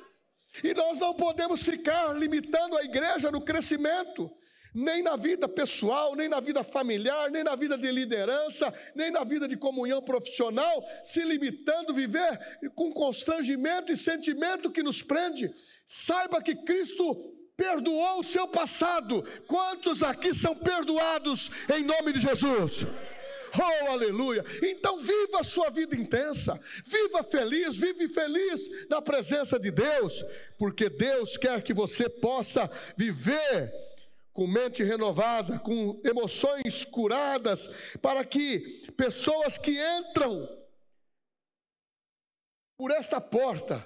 E 0.63 0.75
nós 0.75 0.99
não 0.99 1.15
podemos 1.15 1.63
ficar 1.63 2.19
limitando 2.19 2.77
a 2.77 2.83
igreja 2.83 3.31
no 3.31 3.41
crescimento, 3.41 4.31
nem 4.75 5.03
na 5.03 5.17
vida 5.17 5.49
pessoal, 5.49 6.15
nem 6.15 6.29
na 6.29 6.41
vida 6.41 6.63
familiar, 6.63 7.31
nem 7.31 7.45
na 7.45 7.55
vida 7.55 7.79
de 7.79 7.91
liderança, 7.91 8.73
nem 8.95 9.11
na 9.11 9.25
vida 9.25 9.47
de 9.47 9.57
comunhão 9.57 10.03
profissional, 10.03 10.85
se 11.03 11.23
limitando 11.23 11.93
a 11.93 11.95
viver 11.95 12.71
com 12.75 12.93
constrangimento 12.93 13.93
e 13.93 13.97
sentimento 13.97 14.71
que 14.71 14.83
nos 14.83 15.03
prende. 15.03 15.53
Saiba 15.87 16.43
que 16.43 16.55
Cristo 16.55 17.38
perdoou 17.59 18.21
o 18.21 18.25
seu 18.25 18.47
passado. 18.47 19.23
Quantos 19.49 20.05
aqui 20.05 20.33
são 20.33 20.55
perdoados 20.55 21.51
em 21.77 21.83
nome 21.83 22.13
de 22.13 22.21
Jesus? 22.21 22.87
Oh, 23.59 23.91
aleluia! 23.91 24.45
Então 24.63 25.01
viva 25.01 25.41
a 25.41 25.43
sua 25.43 25.69
vida 25.69 25.97
intensa, 25.97 26.59
viva 26.85 27.25
feliz, 27.25 27.77
vive 27.77 28.07
feliz 28.07 28.89
na 28.89 29.03
presença 29.03 29.59
de 29.59 29.71
Deus, 29.71 30.25
porque 30.57 30.89
Deus 30.89 31.37
quer 31.37 31.61
que 31.63 31.75
você 31.75 32.09
possa 32.09 32.71
viver 32.97 33.73
com 34.33 34.47
mente 34.47 34.85
renovada, 34.85 35.59
com 35.59 36.01
emoções 36.05 36.85
curadas, 36.85 37.69
para 38.01 38.25
que 38.25 38.87
pessoas 38.97 39.59
que 39.59 39.77
entram 39.99 40.49
por 42.77 42.93
esta 42.93 43.21
porta 43.21 43.85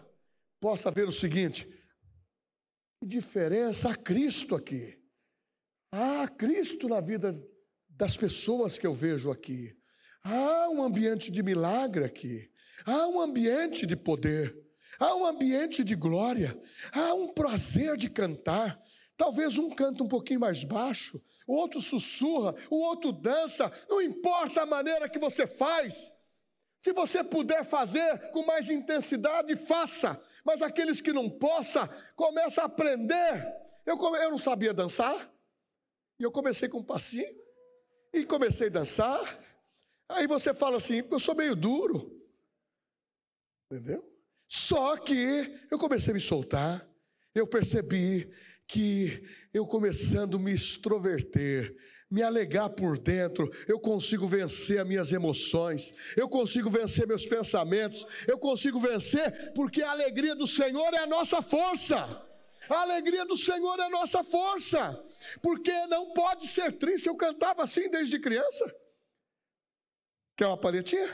possam 0.61 0.93
ver 0.93 1.09
o 1.09 1.13
seguinte: 1.13 1.67
diferença 3.07 3.91
há 3.91 3.95
Cristo 3.95 4.55
aqui. 4.55 4.99
Há 5.91 6.27
Cristo 6.29 6.89
na 6.89 7.01
vida 7.01 7.35
das 7.89 8.17
pessoas 8.17 8.79
que 8.79 8.87
eu 8.87 8.95
vejo 8.95 9.31
aqui. 9.31 9.77
Há 10.23 10.69
um 10.71 10.83
ambiente 10.83 11.31
de 11.31 11.43
milagre 11.43 12.05
aqui. 12.05 12.51
Há 12.85 13.07
um 13.09 13.21
ambiente 13.21 13.87
de 13.87 13.97
poder. 13.97 14.57
Há 14.99 15.15
um 15.15 15.27
ambiente 15.27 15.85
de 15.85 15.95
glória. 15.95 16.59
Há 16.93 17.15
um 17.15 17.33
prazer 17.33 17.97
de 17.97 18.09
cantar. 18.09 18.81
Talvez 19.17 19.59
um 19.59 19.71
canta 19.71 20.03
um 20.03 20.09
pouquinho 20.09 20.41
mais 20.41 20.65
baixo, 20.65 21.23
o 21.47 21.55
outro 21.55 21.81
sussurra, 21.81 22.55
o 22.71 22.77
outro 22.77 23.13
dança, 23.13 23.71
não 23.89 24.03
importa 24.03 24.63
a 24.63 24.67
maneira 24.67 25.09
que 25.09 25.19
você 25.19 25.47
faz. 25.47 26.11
Se 26.81 26.93
você 26.93 27.23
puder 27.23 27.65
fazer 27.65 28.31
com 28.33 28.45
mais 28.45 28.69
intensidade, 28.69 29.55
faça 29.55 30.21
mas 30.45 30.63
aqueles 30.63 31.01
que 31.01 31.13
não 31.13 31.29
possam, 31.31 31.89
começam 32.17 32.65
a 32.65 32.67
aprender. 32.67 33.47
Eu, 33.87 33.97
eu 34.17 34.31
não 34.31 34.39
sabia 34.39 34.73
dançar, 34.73 35.33
e 36.19 36.23
eu 36.23 36.31
comecei 36.31 36.69
com 36.69 36.79
um 36.79 36.85
passinho, 36.85 37.35
e 38.13 38.25
comecei 38.25 38.69
a 38.69 38.71
dançar. 38.71 39.39
Aí 40.09 40.27
você 40.27 40.53
fala 40.53 40.77
assim: 40.77 41.03
eu 41.11 41.21
sou 41.21 41.35
meio 41.35 41.57
duro, 41.57 42.21
entendeu? 43.71 44.09
Só 44.49 44.97
que 44.97 45.59
eu 45.71 45.79
comecei 45.79 46.11
a 46.11 46.15
me 46.15 46.21
soltar, 46.21 46.87
eu 47.35 47.47
percebi 47.47 48.31
que 48.67 49.23
eu 49.53 49.67
começando 49.67 50.37
a 50.37 50.41
me 50.41 50.53
extroverter, 50.53 51.77
me 52.13 52.23
alegar 52.23 52.69
por 52.69 52.99
dentro, 52.99 53.51
eu 53.67 53.81
consigo 53.81 54.29
vencer 54.29 54.79
as 54.79 54.87
minhas 54.87 55.13
emoções, 55.13 55.95
eu 56.15 56.29
consigo 56.29 56.69
vencer 56.69 57.07
meus 57.07 57.25
pensamentos, 57.25 58.07
eu 58.29 58.39
consigo 58.39 58.79
vencer 58.79 59.53
porque 59.55 59.83
a 59.83 59.93
alegria 59.93 60.35
do 60.35 60.47
Senhor 60.47 60.93
é 60.93 60.99
a 60.99 61.07
nossa 61.07 61.41
força. 61.41 61.97
A 62.69 62.83
alegria 62.83 63.25
do 63.25 63.35
Senhor 63.35 63.79
é 63.81 63.85
a 63.85 63.91
nossa 63.91 64.23
força, 64.23 65.03
porque 65.41 65.73
não 65.87 66.13
pode 66.13 66.47
ser 66.47 66.73
triste. 66.73 67.09
Eu 67.09 67.17
cantava 67.17 67.63
assim 67.63 67.89
desde 67.91 68.21
criança. 68.21 68.65
Quer 70.37 70.47
uma 70.47 70.57
palhetinha? 70.57 71.09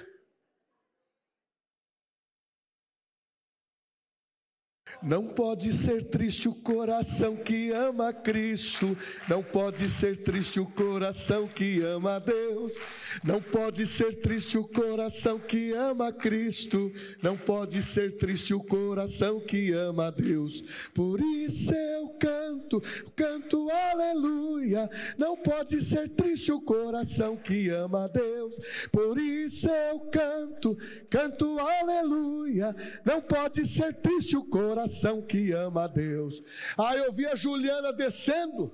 Não 5.03 5.25
pode 5.25 5.73
ser 5.73 6.03
triste 6.05 6.49
o 6.49 6.55
coração 6.55 7.37
que 7.37 7.71
ama 7.71 8.13
Cristo, 8.13 8.97
não 9.29 9.43
pode 9.43 9.89
ser 9.89 10.17
triste 10.17 10.59
o 10.59 10.67
coração 10.67 11.47
que 11.47 11.81
ama 11.83 12.19
Deus, 12.19 12.75
não 13.23 13.41
pode 13.41 13.87
ser 13.87 14.17
triste 14.17 14.59
o 14.59 14.67
coração 14.67 15.39
que 15.39 15.73
ama 15.73 16.13
Cristo, 16.13 16.91
não 17.23 17.37
pode 17.37 17.81
ser 17.81 18.17
triste 18.17 18.53
o 18.53 18.61
coração 18.61 19.39
que 19.39 19.73
ama 19.73 20.11
Deus. 20.11 20.63
Por 20.93 21.21
isso 21.21 21.73
eu 21.73 22.09
canto, 22.19 22.83
canto 23.15 23.69
aleluia. 23.71 24.91
Não 25.17 25.37
pode 25.37 25.81
ser 25.81 26.09
triste 26.09 26.51
o 26.51 26.61
coração 26.61 27.37
que 27.37 27.69
ama 27.69 28.09
Deus, 28.09 28.59
por 28.91 29.17
isso 29.17 29.69
eu 29.69 30.01
canto, 30.11 30.77
canto 31.09 31.57
aleluia. 31.59 32.75
Não 33.05 33.21
pode 33.21 33.65
ser 33.65 33.95
triste 33.95 34.37
o 34.37 34.45
coração 34.45 34.88
que 35.27 35.53
ama 35.53 35.85
a 35.85 35.87
Deus. 35.87 36.43
Aí 36.77 36.99
eu 36.99 37.13
vi 37.13 37.27
a 37.27 37.35
Juliana 37.35 37.93
descendo, 37.93 38.73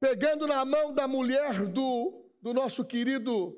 pegando 0.00 0.46
na 0.46 0.64
mão 0.64 0.92
da 0.92 1.08
mulher 1.08 1.66
do, 1.66 2.30
do 2.40 2.52
nosso 2.52 2.84
querido 2.84 3.56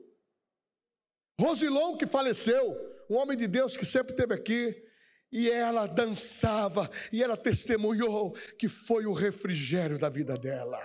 Rosilon, 1.40 1.96
que 1.96 2.06
faleceu, 2.06 2.76
um 3.10 3.16
homem 3.16 3.36
de 3.36 3.46
Deus 3.46 3.76
que 3.76 3.86
sempre 3.86 4.12
esteve 4.12 4.34
aqui. 4.34 4.82
E 5.32 5.50
ela 5.50 5.88
dançava, 5.88 6.88
e 7.12 7.20
ela 7.20 7.36
testemunhou 7.36 8.32
que 8.56 8.68
foi 8.68 9.04
o 9.04 9.12
refrigério 9.12 9.98
da 9.98 10.08
vida 10.08 10.38
dela. 10.38 10.78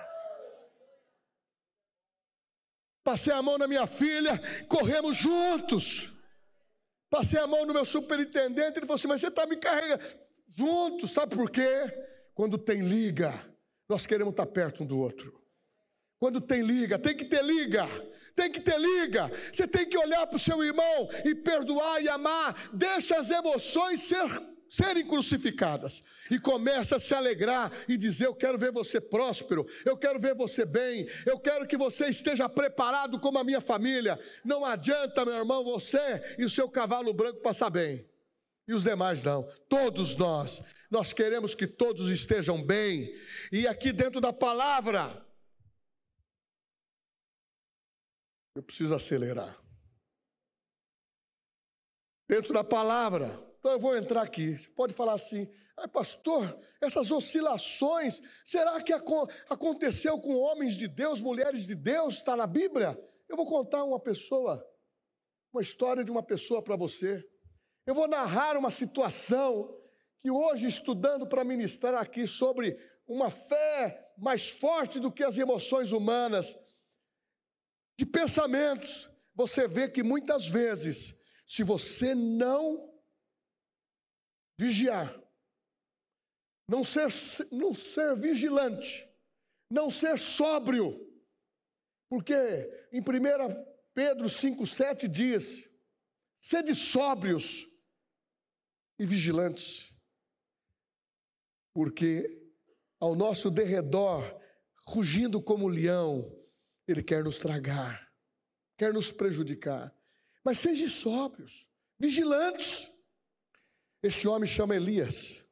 Passei 3.03 3.31
a 3.31 3.43
mão 3.43 3.59
na 3.59 3.67
minha 3.67 3.85
filha, 3.85 4.39
corremos 4.67 5.15
juntos. 5.15 6.11
Passei 7.09 7.39
a 7.39 7.47
mão 7.47 7.65
no 7.65 7.73
meu 7.73 7.85
superintendente, 7.85 8.77
ele 8.77 8.85
falou 8.85 8.95
assim: 8.95 9.07
Mas 9.07 9.21
você 9.21 9.27
está 9.27 9.45
me 9.45 9.57
carregando 9.57 10.03
juntos, 10.49 11.11
sabe 11.11 11.35
por 11.35 11.49
quê? 11.49 11.69
Quando 12.33 12.57
tem 12.57 12.81
liga, 12.81 13.33
nós 13.87 14.05
queremos 14.05 14.31
estar 14.31 14.45
perto 14.45 14.83
um 14.83 14.85
do 14.85 14.97
outro. 14.97 15.39
Quando 16.19 16.41
tem 16.41 16.61
liga, 16.61 16.99
tem 16.99 17.15
que 17.15 17.25
ter 17.25 17.43
liga, 17.43 17.87
tem 18.35 18.51
que 18.51 18.59
ter 18.59 18.77
liga. 18.77 19.31
Você 19.51 19.67
tem 19.67 19.87
que 19.87 19.97
olhar 19.97 20.27
para 20.27 20.35
o 20.35 20.39
seu 20.39 20.61
irmão 20.63 21.07
e 21.23 21.33
perdoar 21.33 22.01
e 22.01 22.09
amar. 22.09 22.69
Deixa 22.73 23.17
as 23.17 23.29
emoções 23.29 24.01
ser, 24.01 24.25
serem 24.67 25.07
crucificadas 25.07 26.03
e 26.29 26.37
começa 26.37 26.97
a 26.97 26.99
se 26.99 27.15
alegrar 27.15 27.71
e 27.87 27.95
dizer: 27.95 28.27
Eu 28.27 28.35
quero 28.35 28.57
ver 28.57 28.71
você 28.71 28.99
próspero, 28.99 29.65
eu 29.85 29.95
quero 29.95 30.19
ver 30.19 30.35
você 30.35 30.65
bem, 30.65 31.07
eu 31.25 31.39
quero 31.39 31.65
que 31.65 31.77
você 31.77 32.07
esteja 32.07 32.49
preparado 32.49 33.17
como 33.19 33.37
a 33.37 33.43
minha 33.43 33.61
família. 33.61 34.19
Não 34.43 34.65
adianta, 34.65 35.25
meu 35.25 35.35
irmão, 35.35 35.63
você 35.63 36.35
e 36.37 36.43
o 36.43 36.49
seu 36.49 36.69
cavalo 36.69 37.13
branco 37.13 37.41
passar 37.41 37.69
bem 37.69 38.05
e 38.69 38.73
os 38.73 38.83
demais 38.83 39.23
não. 39.23 39.41
Todos 39.67 40.15
nós, 40.15 40.61
nós 40.91 41.11
queremos 41.11 41.55
que 41.55 41.65
todos 41.65 42.07
estejam 42.11 42.63
bem. 42.63 43.11
E 43.51 43.67
aqui 43.67 43.91
dentro 43.91 44.21
da 44.21 44.31
palavra, 44.31 45.25
eu 48.55 48.61
preciso 48.61 48.93
acelerar. 48.93 49.59
Dentro 52.27 52.53
da 52.53 52.63
palavra, 52.63 53.43
então 53.57 53.71
eu 53.71 53.79
vou 53.79 53.97
entrar 53.97 54.21
aqui. 54.21 54.55
Você 54.55 54.69
pode 54.69 54.93
falar 54.93 55.13
assim, 55.13 55.51
ah, 55.75 55.87
pastor, 55.87 56.55
essas 56.79 57.09
oscilações, 57.09 58.21
será 58.45 58.79
que 58.83 58.93
aconteceu 58.93 60.21
com 60.21 60.35
homens 60.35 60.77
de 60.77 60.87
Deus, 60.87 61.19
mulheres 61.19 61.65
de 61.65 61.73
Deus? 61.73 62.17
Está 62.17 62.35
na 62.35 62.45
Bíblia? 62.45 63.03
Eu 63.27 63.35
vou 63.35 63.47
contar 63.47 63.83
uma 63.83 63.99
pessoa, 63.99 64.63
uma 65.51 65.63
história 65.63 66.03
de 66.03 66.11
uma 66.11 66.21
pessoa 66.21 66.61
para 66.61 66.75
você. 66.75 67.27
Eu 67.89 67.95
vou 67.95 68.07
narrar 68.07 68.55
uma 68.55 68.69
situação 68.69 69.75
que 70.19 70.29
hoje, 70.29 70.67
estudando 70.67 71.25
para 71.25 71.43
ministrar 71.43 71.95
aqui 71.95 72.27
sobre 72.27 72.77
uma 73.07 73.31
fé 73.31 74.13
mais 74.15 74.47
forte 74.47 74.99
do 74.99 75.11
que 75.11 75.23
as 75.23 75.39
emoções 75.39 75.91
humanas, 75.91 76.55
de 77.97 78.05
pensamentos, 78.05 79.09
você 79.33 79.67
vê 79.67 79.89
que 79.89 80.03
muitas 80.03 80.47
vezes, 80.47 81.15
se 81.47 81.63
você 81.63 82.13
não 82.13 82.93
vigiar, 84.55 85.19
não 86.67 86.83
ser, 86.83 87.07
não 87.51 87.73
ser 87.73 88.15
vigilante, 88.15 89.09
não 89.67 89.89
ser 89.89 90.19
sóbrio, 90.19 91.11
porque 92.07 92.35
em 92.91 92.99
1 92.99 93.03
Pedro 93.95 94.27
5,7 94.27 95.07
diz: 95.07 95.67
sede 96.37 96.75
sóbrios, 96.75 97.68
e 98.99 99.05
vigilantes, 99.05 99.93
porque 101.73 102.37
ao 102.99 103.15
nosso 103.15 103.49
derredor, 103.49 104.21
rugindo 104.85 105.41
como 105.41 105.69
leão, 105.69 106.29
ele 106.85 107.01
quer 107.01 107.23
nos 107.23 107.37
tragar, 107.37 108.11
quer 108.77 108.93
nos 108.93 109.11
prejudicar. 109.11 109.95
Mas 110.43 110.59
sejam 110.59 110.89
sóbrios, 110.89 111.71
vigilantes. 111.97 112.91
Este 114.03 114.27
homem 114.27 114.47
chama 114.47 114.75
Elias. 114.75 115.45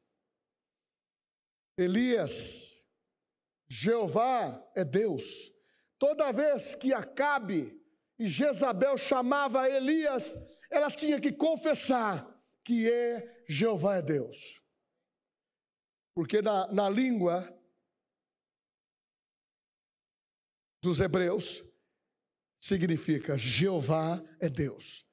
Elias, 1.76 2.82
Jeová 3.68 4.62
é 4.74 4.84
Deus. 4.84 5.52
Toda 5.98 6.32
vez 6.32 6.74
que 6.74 6.92
Acabe 6.92 7.80
e 8.18 8.26
Jezabel 8.26 8.98
chamava 8.98 9.68
Elias, 9.68 10.36
ela 10.70 10.90
tinha 10.90 11.20
que 11.20 11.32
confessar 11.32 12.37
que 12.68 12.86
é 12.86 13.44
Jeová 13.48 13.96
é 13.96 14.02
Deus. 14.02 14.60
Porque 16.14 16.42
na, 16.42 16.70
na 16.70 16.90
língua 16.90 17.50
dos 20.82 21.00
hebreus 21.00 21.64
significa 22.60 23.38
Jeová 23.38 24.22
é 24.38 24.50
Deus. 24.50 25.06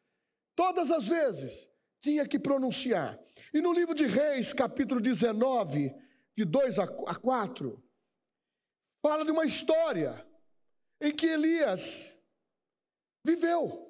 Todas 0.53 0.91
as 0.91 1.07
vezes 1.07 1.65
tinha 2.01 2.27
que 2.27 2.37
pronunciar. 2.37 3.17
E 3.53 3.61
no 3.61 3.71
livro 3.71 3.95
de 3.95 4.05
Reis, 4.05 4.51
capítulo 4.51 4.99
19, 4.99 5.95
de 6.35 6.43
2 6.43 6.77
a 6.77 7.15
4, 7.15 7.81
fala 9.01 9.23
de 9.23 9.31
uma 9.31 9.45
história 9.45 10.27
em 10.99 11.15
que 11.15 11.27
Elias 11.27 12.17
viveu. 13.25 13.84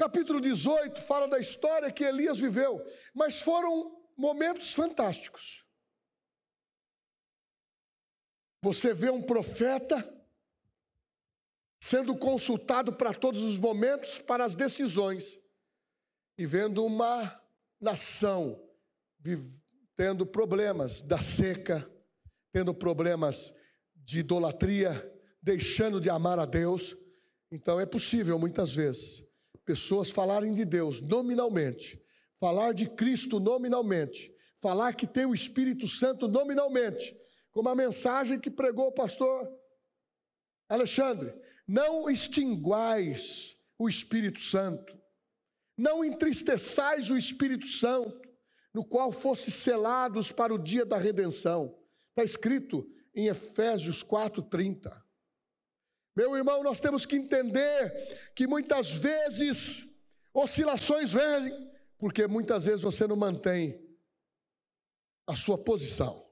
Capítulo 0.00 0.40
18 0.40 1.02
fala 1.02 1.28
da 1.28 1.38
história 1.38 1.92
que 1.92 2.02
Elias 2.02 2.38
viveu, 2.38 2.82
mas 3.12 3.42
foram 3.42 4.02
momentos 4.16 4.72
fantásticos. 4.72 5.62
Você 8.62 8.94
vê 8.94 9.10
um 9.10 9.20
profeta 9.20 10.02
sendo 11.82 12.16
consultado 12.16 12.94
para 12.94 13.12
todos 13.12 13.42
os 13.42 13.58
momentos, 13.58 14.18
para 14.18 14.42
as 14.42 14.54
decisões, 14.54 15.38
e 16.38 16.46
vendo 16.46 16.82
uma 16.82 17.38
nação 17.78 18.58
tendo 19.98 20.24
problemas 20.24 21.02
da 21.02 21.18
seca, 21.18 21.86
tendo 22.50 22.72
problemas 22.72 23.52
de 23.94 24.20
idolatria, 24.20 25.14
deixando 25.42 26.00
de 26.00 26.08
amar 26.08 26.38
a 26.38 26.46
Deus. 26.46 26.96
Então 27.52 27.78
é 27.78 27.84
possível, 27.84 28.38
muitas 28.38 28.74
vezes, 28.74 29.28
pessoas 29.70 30.10
falarem 30.10 30.52
de 30.52 30.64
Deus 30.64 31.00
nominalmente, 31.00 32.02
falar 32.40 32.74
de 32.74 32.88
Cristo 32.88 33.38
nominalmente, 33.38 34.34
falar 34.60 34.94
que 34.94 35.06
tem 35.06 35.24
o 35.24 35.32
Espírito 35.32 35.86
Santo 35.86 36.26
nominalmente, 36.26 37.16
como 37.52 37.68
a 37.68 37.74
mensagem 37.76 38.40
que 38.40 38.50
pregou 38.50 38.88
o 38.88 38.92
pastor 38.92 39.48
Alexandre: 40.68 41.32
não 41.68 42.10
extinguais 42.10 43.56
o 43.78 43.88
Espírito 43.88 44.40
Santo, 44.40 44.92
não 45.78 46.04
entristeçais 46.04 47.08
o 47.08 47.16
Espírito 47.16 47.68
Santo, 47.68 48.28
no 48.74 48.84
qual 48.84 49.12
fosse 49.12 49.52
selados 49.52 50.32
para 50.32 50.52
o 50.52 50.58
dia 50.58 50.84
da 50.84 50.96
redenção. 50.96 51.78
Está 52.08 52.24
escrito 52.24 52.84
em 53.14 53.28
Efésios 53.28 54.02
4,30. 54.02 55.00
Meu 56.20 56.36
irmão, 56.36 56.62
nós 56.62 56.80
temos 56.80 57.06
que 57.06 57.16
entender 57.16 58.30
que 58.34 58.46
muitas 58.46 58.92
vezes 58.92 59.86
oscilações 60.34 61.14
vêm, 61.14 61.72
porque 61.96 62.26
muitas 62.26 62.66
vezes 62.66 62.82
você 62.82 63.06
não 63.06 63.16
mantém 63.16 63.82
a 65.26 65.34
sua 65.34 65.56
posição. 65.56 66.30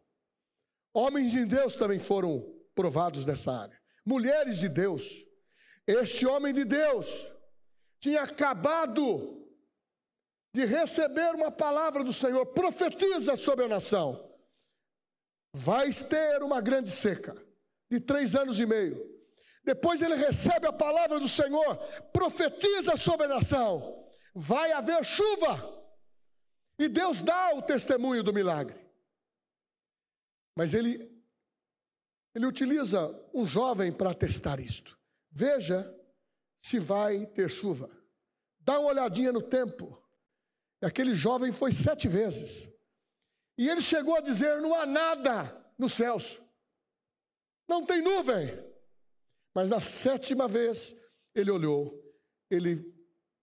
Homens 0.93 1.33
de 1.33 1.47
Deus 1.47 1.75
também 1.75 1.99
foram 1.99 2.55
provados 2.75 3.25
nessa 3.25 3.51
área. 3.51 3.81
Mulheres 4.05 4.59
de 4.59 4.69
Deus. 4.69 5.25
Este 5.87 6.27
homem 6.27 6.53
de 6.53 6.67
Deus 6.67 7.33
tinha 7.99 8.25
acabado 8.25 9.49
de 10.53 10.67
receber 10.67 11.35
uma 11.35 11.51
palavra 11.51 12.05
do 12.05 12.13
Senhor, 12.13 12.45
profetiza 12.45 13.39
sobre 13.39 13.65
a 13.65 13.69
nação. 13.69 14.37
Vai 15.51 15.91
ter 15.91 16.43
uma 16.43 16.61
grande 16.61 16.91
seca 16.91 17.35
de 17.91 17.99
três 17.99 18.35
anos 18.35 18.61
e 18.61 18.67
meio. 18.67 19.18
Depois 19.65 20.01
ele 20.01 20.15
recebe 20.15 20.67
a 20.67 20.73
palavra 20.73 21.19
do 21.21 21.29
Senhor, 21.29 21.77
profetiza 22.13 22.97
sobre 22.97 23.27
a 23.27 23.31
nação: 23.31 24.07
vai 24.35 24.73
haver 24.73 25.05
chuva. 25.05 25.77
E 26.79 26.89
Deus 26.89 27.21
dá 27.21 27.55
o 27.55 27.63
testemunho 27.63 28.23
do 28.23 28.33
milagre. 28.33 28.79
Mas 30.55 30.75
ele 30.75 31.19
ele 32.35 32.47
utiliza 32.47 33.11
um 33.35 33.45
jovem 33.45 33.93
para 33.93 34.15
testar 34.15 34.61
isto. 34.61 34.97
Veja 35.31 35.93
se 36.61 36.79
vai 36.79 37.27
ter 37.27 37.51
chuva. 37.51 37.91
Dá 38.61 38.79
uma 38.79 38.91
olhadinha 38.91 39.33
no 39.33 39.43
tempo. 39.43 40.01
E 40.81 40.87
aquele 40.87 41.15
jovem 41.15 41.51
foi 41.51 41.73
sete 41.73 42.07
vezes. 42.07 42.71
E 43.57 43.69
ele 43.69 43.81
chegou 43.81 44.15
a 44.15 44.21
dizer: 44.21 44.61
não 44.61 44.75
há 44.75 44.87
nada 44.87 45.73
nos 45.77 45.95
céus. 45.95 46.41
Não 47.67 47.85
tem 47.85 48.01
nuvem. 48.01 48.65
Mas 49.59 49.69
na 49.69 49.81
sétima 49.81 50.47
vez 50.47 50.95
ele 51.35 51.51
olhou, 51.51 52.01
ele, 52.49 52.95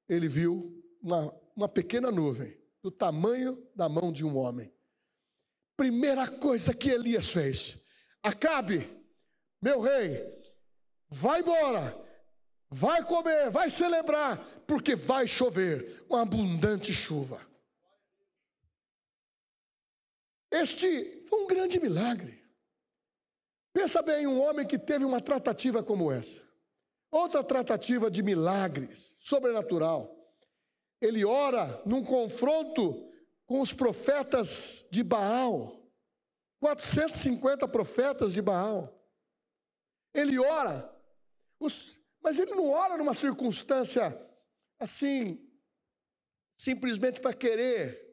ele 0.07 0.29
viu 0.29 0.81
uma, 1.01 1.29
uma 1.53 1.67
pequena 1.67 2.09
nuvem 2.09 2.57
do 2.81 2.89
tamanho 2.89 3.61
da 3.75 3.89
mão 3.89 4.13
de 4.13 4.23
um 4.23 4.37
homem. 4.37 4.73
Primeira 5.75 6.25
coisa 6.31 6.73
que 6.73 6.87
Elias 6.89 7.31
fez: 7.31 7.77
Acabe, 8.23 8.89
meu 9.61 9.81
rei, 9.81 10.25
vai 11.09 11.41
embora, 11.41 12.01
vai 12.69 13.03
comer, 13.05 13.49
vai 13.49 13.69
celebrar, 13.69 14.37
porque 14.65 14.95
vai 14.95 15.27
chover 15.27 16.05
uma 16.09 16.21
abundante 16.21 16.93
chuva. 16.93 17.45
Este 20.49 21.25
foi 21.27 21.43
um 21.43 21.47
grande 21.47 21.77
milagre. 21.77 22.44
Pensa 23.75 24.01
bem, 24.01 24.25
um 24.25 24.41
homem 24.41 24.65
que 24.65 24.79
teve 24.79 25.03
uma 25.03 25.19
tratativa 25.19 25.83
como 25.83 26.09
essa, 26.09 26.41
outra 27.11 27.43
tratativa 27.43 28.09
de 28.09 28.23
milagres, 28.23 29.13
sobrenatural. 29.19 30.15
Ele 31.01 31.25
ora 31.25 31.81
num 31.85 32.01
confronto 32.01 33.11
com 33.45 33.59
os 33.59 33.73
profetas 33.73 34.87
de 34.89 35.03
Baal, 35.03 35.91
450 36.61 37.67
profetas 37.67 38.31
de 38.31 38.41
Baal. 38.41 38.97
Ele 40.13 40.39
ora, 40.39 40.89
os, 41.59 41.99
mas 42.23 42.39
ele 42.39 42.55
não 42.55 42.69
ora 42.69 42.97
numa 42.97 43.13
circunstância 43.13 44.17
assim, 44.79 45.45
simplesmente 46.55 47.19
para 47.19 47.33
querer 47.33 48.04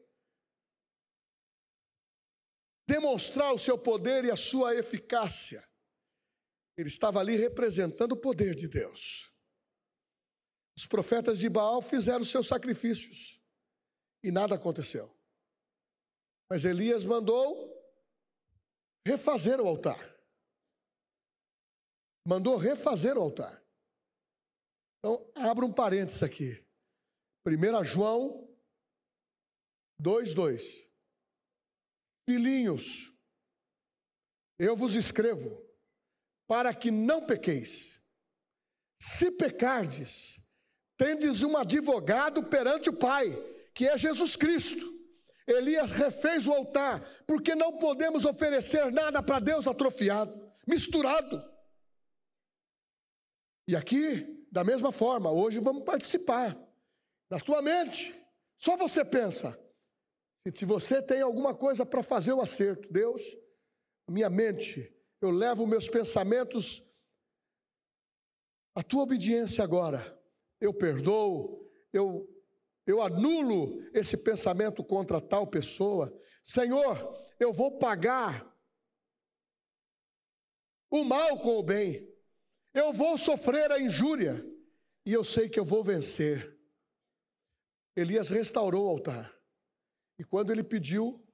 demonstrar 2.87 3.53
o 3.53 3.59
seu 3.59 3.77
poder 3.77 4.25
e 4.25 4.31
a 4.31 4.35
sua 4.35 4.75
eficácia. 4.75 5.67
Ele 6.77 6.89
estava 6.89 7.19
ali 7.19 7.35
representando 7.35 8.13
o 8.13 8.17
poder 8.21 8.55
de 8.55 8.67
Deus. 8.67 9.31
Os 10.75 10.87
profetas 10.87 11.37
de 11.37 11.47
Baal 11.49 11.81
fizeram 11.81 12.25
seus 12.25 12.47
sacrifícios 12.47 13.39
e 14.23 14.31
nada 14.31 14.55
aconteceu. 14.55 15.15
Mas 16.49 16.65
Elias 16.65 17.05
mandou 17.05 17.71
refazer 19.05 19.61
o 19.61 19.67
altar. 19.67 19.99
Mandou 22.25 22.55
refazer 22.57 23.17
o 23.17 23.21
altar. 23.21 23.61
Então, 24.99 25.29
abra 25.35 25.65
um 25.65 25.73
parênteses 25.73 26.23
aqui. 26.23 26.65
1 27.45 27.83
João 27.83 28.49
2,2. 30.01 30.92
Filhinhos, 32.25 33.13
eu 34.57 34.75
vos 34.75 34.95
escrevo 34.95 35.61
para 36.47 36.73
que 36.73 36.89
não 36.91 37.25
pequeis. 37.25 37.99
Se 39.01 39.31
pecardes, 39.31 40.41
tendes 40.95 41.43
um 41.43 41.57
advogado 41.57 42.43
perante 42.43 42.89
o 42.89 42.97
Pai, 42.97 43.29
que 43.73 43.87
é 43.87 43.97
Jesus 43.97 44.35
Cristo. 44.35 44.91
Elias 45.45 45.91
refez 45.91 46.47
o 46.47 46.53
altar, 46.53 47.01
porque 47.27 47.53
não 47.53 47.77
podemos 47.77 48.23
oferecer 48.23 48.91
nada 48.91 49.21
para 49.21 49.39
Deus 49.39 49.67
atrofiado, 49.67 50.49
misturado. 50.65 51.43
E 53.67 53.75
aqui, 53.75 54.45
da 54.51 54.63
mesma 54.63 54.91
forma, 54.91 55.31
hoje 55.31 55.59
vamos 55.59 55.83
participar. 55.83 56.57
Na 57.29 57.39
tua 57.39 57.61
mente, 57.61 58.15
só 58.57 58.77
você 58.77 59.03
pensa. 59.03 59.59
Se 60.51 60.65
você 60.65 61.01
tem 61.01 61.21
alguma 61.21 61.55
coisa 61.55 61.85
para 61.85 62.03
fazer 62.03 62.33
o 62.33 62.41
acerto, 62.41 62.91
Deus, 62.91 63.21
minha 64.09 64.29
mente, 64.29 64.93
eu 65.21 65.31
levo 65.31 65.65
meus 65.65 65.87
pensamentos 65.87 66.83
à 68.75 68.83
tua 68.83 69.03
obediência 69.03 69.63
agora. 69.63 70.21
Eu 70.59 70.73
perdoo, 70.73 71.69
eu 71.93 72.29
eu 72.85 73.01
anulo 73.01 73.81
esse 73.93 74.17
pensamento 74.17 74.83
contra 74.83 75.21
tal 75.21 75.47
pessoa. 75.47 76.13
Senhor, 76.43 77.17
eu 77.39 77.53
vou 77.53 77.77
pagar 77.77 78.45
o 80.89 81.03
mal 81.03 81.39
com 81.39 81.57
o 81.57 81.63
bem. 81.63 82.11
Eu 82.73 82.91
vou 82.91 83.17
sofrer 83.17 83.71
a 83.71 83.79
injúria 83.79 84.45
e 85.05 85.13
eu 85.13 85.23
sei 85.23 85.47
que 85.47 85.59
eu 85.59 85.65
vou 85.65 85.83
vencer. 85.83 86.59
Elias 87.95 88.29
restaurou 88.29 88.85
o 88.85 88.89
altar. 88.89 89.33
E 90.17 90.23
quando 90.23 90.51
ele 90.51 90.63
pediu, 90.63 91.25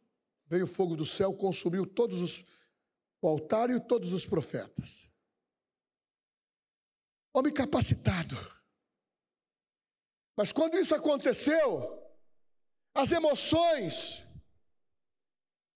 veio 0.47 0.67
fogo 0.67 0.95
do 0.95 1.05
céu, 1.05 1.33
consumiu 1.33 1.85
todos 1.85 2.19
os 2.21 2.45
o 3.21 3.27
altar 3.27 3.69
e 3.69 3.79
todos 3.85 4.13
os 4.13 4.25
profetas. 4.25 5.09
Homem 7.33 7.53
capacitado 7.53 8.37
mas 10.39 10.53
quando 10.53 10.79
isso 10.79 10.95
aconteceu, 10.95 12.01
as 12.95 13.11
emoções 13.11 14.25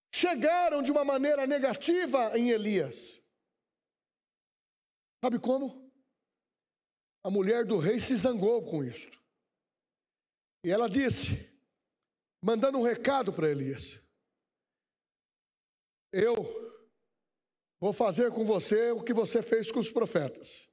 chegaram 0.09 0.81
de 0.81 0.89
uma 0.89 1.03
maneira 1.03 1.45
negativa 1.45 2.39
em 2.39 2.49
Elias. 2.49 3.21
Sabe 5.21 5.37
como? 5.37 5.91
A 7.25 7.29
mulher 7.29 7.65
do 7.65 7.77
rei 7.77 7.99
se 7.99 8.15
zangou 8.15 8.63
com 8.63 8.81
isto. 8.85 9.21
E 10.63 10.71
ela 10.71 10.87
disse, 10.87 11.52
mandando 12.43 12.77
um 12.77 12.83
recado 12.83 13.31
para 13.31 13.49
Elias: 13.49 14.03
Eu 16.11 16.35
vou 17.79 17.93
fazer 17.93 18.31
com 18.31 18.43
você 18.45 18.91
o 18.91 19.03
que 19.03 19.13
você 19.13 19.41
fez 19.41 19.71
com 19.71 19.79
os 19.79 19.89
profetas. 19.89 20.69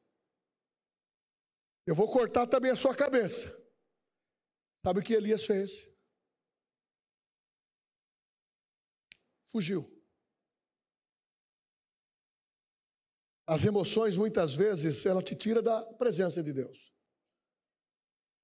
Eu 1.87 1.95
vou 1.95 2.11
cortar 2.11 2.47
também 2.47 2.71
a 2.71 2.77
sua 2.77 2.95
cabeça. 2.95 3.57
Sabe 4.85 5.01
o 5.01 5.03
que 5.03 5.15
Elias 5.15 5.45
fez? 5.45 5.89
Fugiu. 9.51 9.89
As 13.47 13.65
emoções, 13.65 14.17
muitas 14.17 14.55
vezes, 14.55 15.05
ela 15.05 15.23
te 15.23 15.35
tira 15.35 15.61
da 15.61 15.83
presença 15.95 16.41
de 16.41 16.53
Deus. 16.53 16.95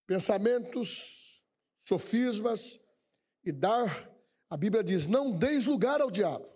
Pensamentos, 0.05 1.41
sofismas 1.79 2.81
e 3.47 3.53
dar, 3.53 4.11
a 4.51 4.57
Bíblia 4.57 4.83
diz, 4.83 5.07
não 5.07 5.31
deis 5.31 5.65
lugar 5.65 6.01
ao 6.01 6.11
diabo. 6.11 6.53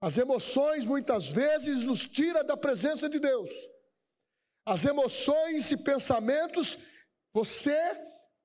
As 0.00 0.16
emoções, 0.16 0.84
muitas 0.86 1.28
vezes, 1.28 1.84
nos 1.84 2.06
tira 2.06 2.44
da 2.44 2.56
presença 2.56 3.08
de 3.08 3.18
Deus. 3.18 3.50
As 4.64 4.84
emoções 4.84 5.72
e 5.72 5.76
pensamentos, 5.76 6.78
você 7.32 7.76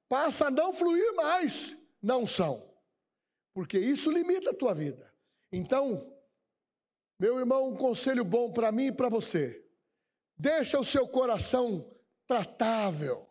passa 0.10 0.48
a 0.48 0.52
não 0.52 0.74
fluir 0.74 1.16
mais 1.16 1.78
na 2.02 2.18
unção, 2.18 2.68
porque 3.54 3.78
isso 3.78 4.10
limita 4.10 4.50
a 4.50 4.56
tua 4.56 4.74
vida. 4.74 5.14
Então, 5.52 6.12
meu 7.20 7.38
irmão, 7.38 7.70
um 7.70 7.76
conselho 7.76 8.24
bom 8.24 8.52
para 8.52 8.72
mim 8.72 8.88
e 8.88 8.92
para 8.92 9.10
você: 9.10 9.64
deixa 10.36 10.80
o 10.80 10.86
seu 10.86 11.08
coração 11.08 11.96
tratável, 12.26 13.28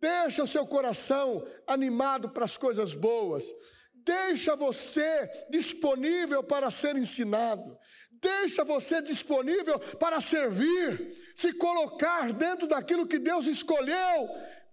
deixa 0.00 0.42
o 0.42 0.48
seu 0.48 0.66
coração 0.66 1.46
animado 1.66 2.30
para 2.30 2.44
as 2.44 2.56
coisas 2.56 2.94
boas, 2.94 3.44
deixa 3.92 4.56
você 4.56 5.30
disponível 5.50 6.42
para 6.42 6.70
ser 6.70 6.96
ensinado, 6.96 7.78
deixa 8.10 8.64
você 8.64 9.02
disponível 9.02 9.78
para 9.98 10.20
servir, 10.20 11.34
se 11.36 11.52
colocar 11.52 12.32
dentro 12.32 12.66
daquilo 12.66 13.06
que 13.06 13.18
Deus 13.18 13.46
escolheu 13.46 14.28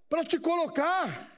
para 0.10 0.24
te 0.24 0.40
colocar. 0.40 1.36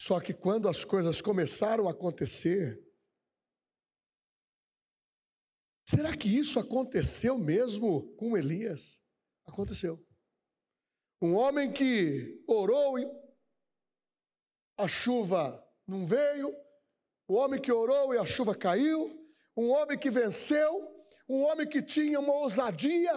Só 0.00 0.18
que 0.18 0.32
quando 0.32 0.66
as 0.66 0.82
coisas 0.82 1.20
começaram 1.20 1.86
a 1.86 1.90
acontecer, 1.90 2.82
será 5.84 6.16
que 6.16 6.26
isso 6.26 6.58
aconteceu 6.58 7.36
mesmo 7.36 8.14
com 8.16 8.34
Elias? 8.34 8.98
Aconteceu. 9.44 10.02
Um 11.22 11.34
homem 11.34 11.70
que 11.70 12.42
orou 12.48 12.98
e 12.98 13.04
a 14.78 14.88
chuva 14.88 15.62
não 15.86 16.06
veio, 16.06 16.50
o 17.28 17.34
homem 17.34 17.60
que 17.60 17.70
orou 17.70 18.14
e 18.14 18.18
a 18.18 18.24
chuva 18.24 18.56
caiu, 18.56 19.20
um 19.54 19.68
homem 19.68 19.98
que 19.98 20.08
venceu, 20.08 20.72
um 21.28 21.42
homem 21.42 21.68
que 21.68 21.82
tinha 21.82 22.18
uma 22.18 22.32
ousadia, 22.32 23.12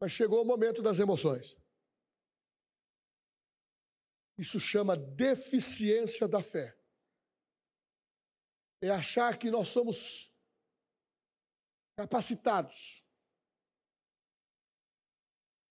mas 0.00 0.10
chegou 0.10 0.42
o 0.42 0.44
momento 0.44 0.82
das 0.82 0.98
emoções. 0.98 1.56
Isso 4.36 4.58
chama 4.58 4.96
deficiência 4.96 6.26
da 6.26 6.42
fé. 6.42 6.76
É 8.82 8.90
achar 8.90 9.38
que 9.38 9.50
nós 9.50 9.68
somos 9.68 10.32
capacitados 11.96 13.04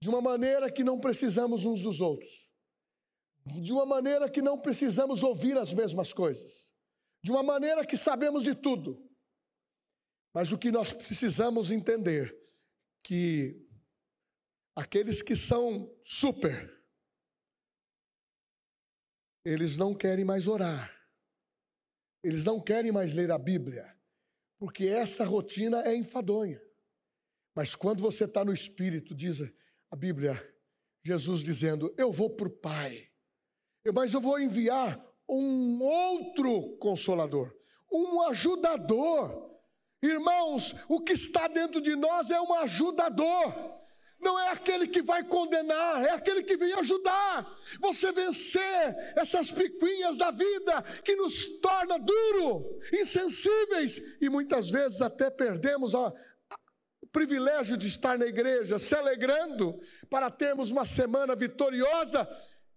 de 0.01 0.09
uma 0.09 0.21
maneira 0.21 0.71
que 0.71 0.83
não 0.83 0.99
precisamos 0.99 1.65
uns 1.65 1.81
dos 1.81 1.99
outros, 2.01 2.49
de 3.45 3.71
uma 3.71 3.85
maneira 3.85 4.29
que 4.29 4.41
não 4.41 4.57
precisamos 4.57 5.23
ouvir 5.23 5.57
as 5.57 5.73
mesmas 5.73 6.13
coisas, 6.13 6.71
de 7.21 7.31
uma 7.31 7.43
maneira 7.43 7.85
que 7.85 7.97
sabemos 7.97 8.43
de 8.43 8.55
tudo. 8.55 9.05
Mas 10.33 10.51
o 10.51 10.57
que 10.57 10.71
nós 10.71 10.93
precisamos 10.93 11.71
entender 11.71 12.37
que 13.03 13.67
aqueles 14.75 15.21
que 15.21 15.35
são 15.35 15.91
super 16.03 16.79
eles 19.43 19.77
não 19.77 19.95
querem 19.95 20.25
mais 20.25 20.47
orar. 20.47 20.95
Eles 22.23 22.43
não 22.43 22.61
querem 22.61 22.91
mais 22.91 23.13
ler 23.13 23.31
a 23.31 23.37
Bíblia, 23.37 23.95
porque 24.57 24.85
essa 24.87 25.23
rotina 25.23 25.81
é 25.83 25.95
enfadonha. 25.95 26.61
Mas 27.55 27.75
quando 27.75 28.01
você 28.01 28.25
está 28.25 28.43
no 28.43 28.53
Espírito, 28.53 29.15
diz 29.15 29.41
a 29.91 29.95
Bíblia, 29.95 30.41
Jesus 31.03 31.43
dizendo: 31.43 31.93
Eu 31.97 32.11
vou 32.11 32.29
para 32.29 32.47
o 32.47 32.51
Pai, 32.51 33.09
mas 33.93 34.13
eu 34.13 34.21
vou 34.21 34.39
enviar 34.39 35.03
um 35.27 35.81
outro 35.81 36.77
consolador, 36.77 37.53
um 37.91 38.21
ajudador. 38.23 39.47
Irmãos, 40.01 40.73
o 40.87 41.01
que 41.01 41.11
está 41.11 41.47
dentro 41.47 41.81
de 41.81 41.95
nós 41.95 42.31
é 42.31 42.39
um 42.39 42.53
ajudador 42.53 43.79
não 44.19 44.37
é 44.37 44.49
aquele 44.49 44.85
que 44.87 45.01
vai 45.01 45.23
condenar, 45.23 46.03
é 46.03 46.11
aquele 46.11 46.43
que 46.43 46.57
vem 46.57 46.73
ajudar 46.73 47.57
você 47.79 48.11
vencer 48.11 49.13
essas 49.15 49.49
picuinhas 49.51 50.17
da 50.17 50.29
vida 50.29 50.81
que 51.03 51.15
nos 51.15 51.45
torna 51.59 51.97
duro, 51.97 52.79
insensíveis 52.93 54.01
e 54.19 54.29
muitas 54.29 54.69
vezes 54.69 55.01
até 55.01 55.29
perdemos 55.29 55.95
a, 55.95 56.13
privilégio 57.11 57.77
de 57.77 57.87
estar 57.87 58.17
na 58.17 58.25
igreja, 58.25 58.79
se 58.79 58.95
alegrando 58.95 59.79
para 60.09 60.29
termos 60.29 60.71
uma 60.71 60.85
semana 60.85 61.35
vitoriosa, 61.35 62.27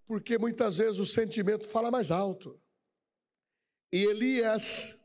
porque 0.06 0.38
muitas 0.38 0.78
vezes 0.78 0.98
o 0.98 1.06
sentimento 1.06 1.68
fala 1.68 1.90
mais 1.90 2.10
alto. 2.10 2.60
E 3.92 4.04
Elias, 4.04 4.98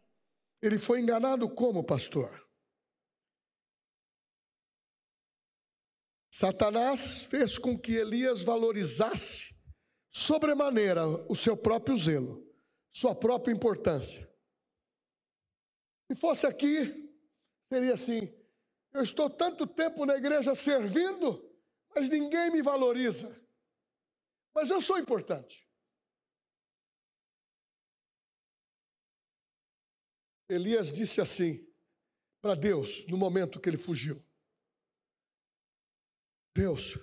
ele 0.61 0.77
foi 0.77 1.01
enganado 1.01 1.49
como 1.49 1.83
pastor? 1.83 2.47
Satanás 6.31 7.23
fez 7.23 7.57
com 7.57 7.77
que 7.77 7.93
Elias 7.93 8.43
valorizasse 8.43 9.55
sobremaneira 10.11 11.07
o 11.29 11.35
seu 11.35 11.57
próprio 11.57 11.97
zelo, 11.97 12.47
sua 12.91 13.15
própria 13.15 13.51
importância. 13.51 14.27
Se 16.09 16.19
fosse 16.19 16.45
aqui, 16.45 17.11
seria 17.67 17.95
assim: 17.95 18.31
eu 18.93 19.01
estou 19.01 19.29
tanto 19.29 19.67
tempo 19.67 20.05
na 20.05 20.15
igreja 20.15 20.55
servindo, 20.55 21.43
mas 21.93 22.09
ninguém 22.09 22.51
me 22.51 22.61
valoriza. 22.61 23.29
Mas 24.53 24.69
eu 24.69 24.81
sou 24.81 24.97
importante. 24.97 25.67
Elias 30.49 30.93
disse 30.93 31.19
assim 31.19 31.67
para 32.41 32.55
Deus 32.55 33.05
no 33.07 33.17
momento 33.17 33.59
que 33.59 33.69
ele 33.69 33.77
fugiu: 33.77 34.23
Deus, 36.55 36.97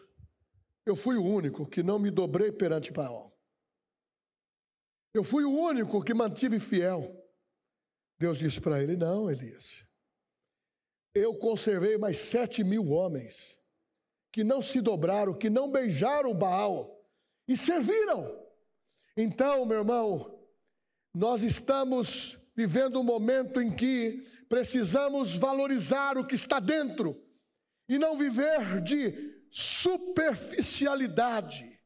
eu 0.86 0.96
fui 0.96 1.16
o 1.16 1.24
único 1.24 1.68
que 1.68 1.82
não 1.82 1.98
me 1.98 2.10
dobrei 2.10 2.50
perante 2.50 2.90
Baal. 2.90 3.32
Eu 5.12 5.22
fui 5.22 5.44
o 5.44 5.52
único 5.52 6.02
que 6.02 6.12
mantive 6.12 6.58
fiel. 6.58 7.22
Deus 8.18 8.38
disse 8.38 8.60
para 8.60 8.82
ele: 8.82 8.96
Não, 8.96 9.30
Elias. 9.30 9.86
Eu 11.14 11.34
conservei 11.34 11.96
mais 11.96 12.18
sete 12.18 12.64
mil 12.64 12.90
homens 12.90 13.56
que 14.32 14.42
não 14.42 14.60
se 14.60 14.80
dobraram, 14.80 15.32
que 15.32 15.48
não 15.48 15.70
beijaram 15.70 16.32
o 16.32 16.34
Baal 16.34 17.00
e 17.46 17.56
serviram. 17.56 18.36
Então, 19.16 19.64
meu 19.64 19.78
irmão, 19.78 20.36
nós 21.14 21.44
estamos 21.44 22.36
vivendo 22.56 22.98
um 22.98 23.04
momento 23.04 23.60
em 23.60 23.70
que 23.70 24.26
precisamos 24.48 25.36
valorizar 25.36 26.18
o 26.18 26.26
que 26.26 26.34
está 26.34 26.58
dentro 26.58 27.24
e 27.88 27.96
não 27.98 28.16
viver 28.16 28.80
de 28.80 29.32
superficialidade, 29.50 31.78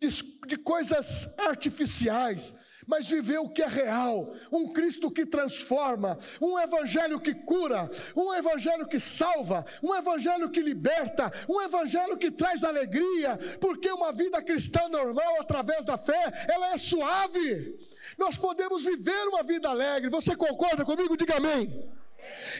de, 0.00 0.08
de 0.46 0.56
coisas 0.56 1.26
artificiais, 1.36 2.54
mas 2.88 3.06
viver 3.06 3.38
o 3.38 3.50
que 3.50 3.62
é 3.62 3.68
real, 3.68 4.32
um 4.50 4.66
Cristo 4.72 5.10
que 5.10 5.26
transforma, 5.26 6.18
um 6.40 6.58
Evangelho 6.58 7.20
que 7.20 7.34
cura, 7.34 7.88
um 8.16 8.34
Evangelho 8.34 8.88
que 8.88 8.98
salva, 8.98 9.64
um 9.82 9.94
Evangelho 9.94 10.48
que 10.48 10.62
liberta, 10.62 11.30
um 11.46 11.60
Evangelho 11.60 12.16
que 12.16 12.30
traz 12.30 12.64
alegria, 12.64 13.38
porque 13.60 13.90
uma 13.90 14.10
vida 14.10 14.42
cristã 14.42 14.88
normal, 14.88 15.38
através 15.38 15.84
da 15.84 15.98
fé, 15.98 16.32
ela 16.48 16.72
é 16.72 16.78
suave. 16.78 17.78
Nós 18.16 18.38
podemos 18.38 18.82
viver 18.82 19.28
uma 19.28 19.42
vida 19.42 19.68
alegre. 19.68 20.08
Você 20.08 20.34
concorda 20.34 20.82
comigo? 20.82 21.14
Diga 21.14 21.36
amém. 21.36 21.92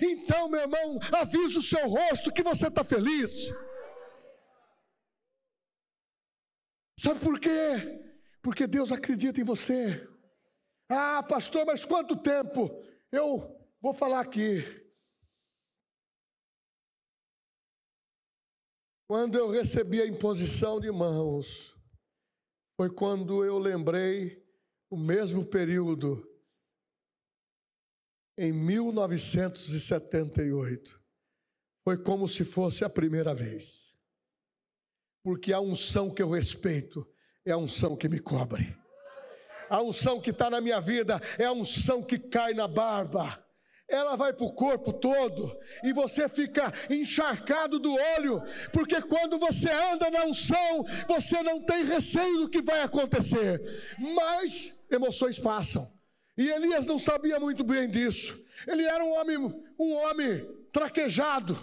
Então, 0.02 0.48
meu 0.50 0.60
irmão, 0.60 0.98
avisa 1.10 1.58
o 1.58 1.62
seu 1.62 1.88
rosto 1.88 2.30
que 2.30 2.42
você 2.42 2.68
está 2.68 2.84
feliz. 2.84 3.50
Sabe 6.98 7.18
por 7.20 7.40
quê? 7.40 8.02
Porque 8.42 8.66
Deus 8.66 8.92
acredita 8.92 9.40
em 9.40 9.44
você. 9.44 10.06
Ah, 10.88 11.22
pastor, 11.22 11.66
mas 11.66 11.84
quanto 11.84 12.16
tempo? 12.16 12.70
Eu 13.12 13.54
vou 13.80 13.92
falar 13.92 14.20
aqui. 14.20 14.64
Quando 19.06 19.36
eu 19.36 19.50
recebi 19.50 20.00
a 20.00 20.06
imposição 20.06 20.80
de 20.80 20.90
mãos, 20.90 21.76
foi 22.76 22.90
quando 22.94 23.44
eu 23.44 23.58
lembrei 23.58 24.42
o 24.90 24.96
mesmo 24.96 25.44
período, 25.44 26.26
em 28.36 28.52
1978. 28.52 30.98
Foi 31.84 32.02
como 32.02 32.26
se 32.28 32.44
fosse 32.44 32.84
a 32.84 32.90
primeira 32.90 33.34
vez 33.34 33.88
porque 35.28 35.52
a 35.52 35.60
unção 35.60 36.08
que 36.08 36.22
eu 36.22 36.30
respeito 36.30 37.06
é 37.44 37.52
a 37.52 37.58
unção 37.58 37.94
que 37.94 38.08
me 38.08 38.18
cobre. 38.18 38.74
A 39.68 39.82
unção 39.82 40.20
que 40.20 40.30
está 40.30 40.48
na 40.48 40.60
minha 40.60 40.80
vida 40.80 41.20
é 41.38 41.44
a 41.44 41.52
unção 41.52 42.02
que 42.02 42.18
cai 42.18 42.54
na 42.54 42.66
barba. 42.66 43.42
Ela 43.88 44.16
vai 44.16 44.34
para 44.34 44.44
o 44.44 44.52
corpo 44.52 44.92
todo 44.92 45.56
e 45.82 45.94
você 45.94 46.28
fica 46.28 46.70
encharcado 46.90 47.78
do 47.78 47.94
óleo, 48.16 48.42
porque 48.70 49.00
quando 49.00 49.38
você 49.38 49.70
anda 49.70 50.10
na 50.10 50.24
unção, 50.26 50.84
você 51.06 51.42
não 51.42 51.62
tem 51.62 51.84
receio 51.84 52.40
do 52.40 52.50
que 52.50 52.60
vai 52.60 52.82
acontecer, 52.82 53.62
mas 53.98 54.74
emoções 54.90 55.38
passam. 55.38 55.90
E 56.36 56.50
Elias 56.50 56.84
não 56.84 56.98
sabia 56.98 57.40
muito 57.40 57.64
bem 57.64 57.88
disso. 57.88 58.38
Ele 58.66 58.84
era 58.84 59.02
um 59.02 59.12
homem, 59.12 59.38
um 59.78 59.92
homem 59.94 60.46
traquejado. 60.70 61.58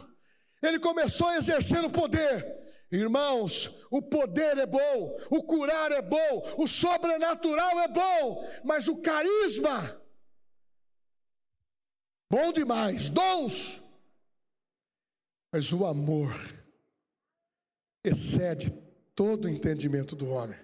Ele 0.61 0.79
começou 0.79 1.27
a 1.27 1.37
exercer 1.37 1.83
o 1.85 1.91
poder, 1.91 2.64
Irmãos, 2.91 3.83
o 3.89 4.01
poder 4.01 4.57
é 4.57 4.65
bom, 4.65 5.17
o 5.29 5.43
curar 5.43 5.91
é 5.91 6.01
bom, 6.01 6.55
o 6.57 6.67
sobrenatural 6.67 7.79
é 7.79 7.87
bom, 7.87 8.47
mas 8.63 8.87
o 8.87 8.97
carisma, 8.97 9.99
bom 12.29 12.51
demais, 12.53 13.09
dons, 13.09 13.81
mas 15.51 15.73
o 15.73 15.85
amor 15.85 16.31
excede 18.03 18.71
todo 19.15 19.45
o 19.45 19.49
entendimento 19.49 20.15
do 20.15 20.29
homem. 20.29 20.59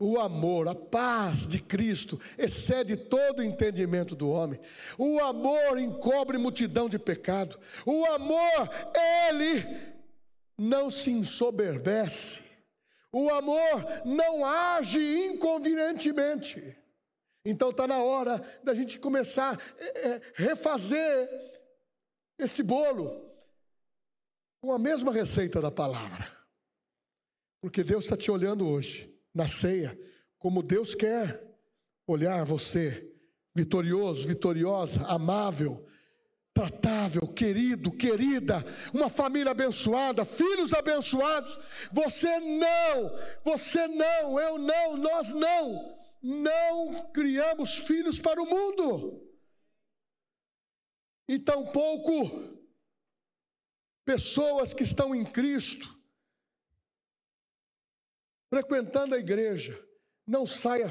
O 0.00 0.18
amor, 0.18 0.68
a 0.68 0.74
paz 0.76 1.46
de 1.46 1.60
Cristo 1.60 2.20
excede 2.36 2.96
todo 2.96 3.40
o 3.40 3.42
entendimento 3.42 4.14
do 4.14 4.30
homem. 4.30 4.60
O 4.96 5.18
amor 5.18 5.76
encobre 5.76 6.38
multidão 6.38 6.88
de 6.88 7.00
pecado. 7.00 7.58
O 7.84 8.04
amor, 8.06 8.70
ele 9.28 9.97
não 10.58 10.90
se 10.90 11.10
ensoberbece, 11.10 12.42
o 13.12 13.30
amor 13.30 13.84
não 14.04 14.44
age 14.44 15.00
inconvenientemente. 15.26 16.76
Então 17.44 17.70
está 17.70 17.86
na 17.86 17.98
hora 18.02 18.42
da 18.62 18.74
gente 18.74 18.98
começar 18.98 19.56
a 19.56 19.82
é, 19.82 20.08
é, 20.08 20.22
refazer 20.34 21.28
este 22.38 22.62
bolo 22.62 23.24
com 24.60 24.72
a 24.72 24.78
mesma 24.78 25.12
receita 25.12 25.60
da 25.60 25.70
palavra. 25.70 26.36
Porque 27.60 27.82
Deus 27.82 28.04
está 28.04 28.16
te 28.16 28.30
olhando 28.30 28.68
hoje, 28.68 29.12
na 29.34 29.46
ceia, 29.46 29.98
como 30.38 30.62
Deus 30.62 30.94
quer 30.94 31.42
olhar 32.06 32.44
você, 32.44 33.12
vitorioso, 33.54 34.26
vitoriosa, 34.26 35.04
amável, 35.06 35.86
tratável, 36.58 37.22
querido, 37.28 37.92
querida, 37.92 38.64
uma 38.92 39.08
família 39.08 39.52
abençoada, 39.52 40.24
filhos 40.24 40.74
abençoados. 40.74 41.56
Você 41.92 42.40
não, 42.40 43.16
você 43.44 43.86
não, 43.86 44.40
eu 44.40 44.58
não, 44.58 44.96
nós 44.96 45.32
não, 45.32 45.96
não 46.20 47.10
criamos 47.12 47.78
filhos 47.78 48.18
para 48.18 48.42
o 48.42 48.46
mundo. 48.46 49.24
E 51.28 51.38
tampouco 51.38 52.58
pessoas 54.04 54.74
que 54.74 54.82
estão 54.82 55.14
em 55.14 55.24
Cristo, 55.24 55.96
frequentando 58.50 59.14
a 59.14 59.18
igreja, 59.18 59.78
não 60.26 60.44
saia, 60.44 60.90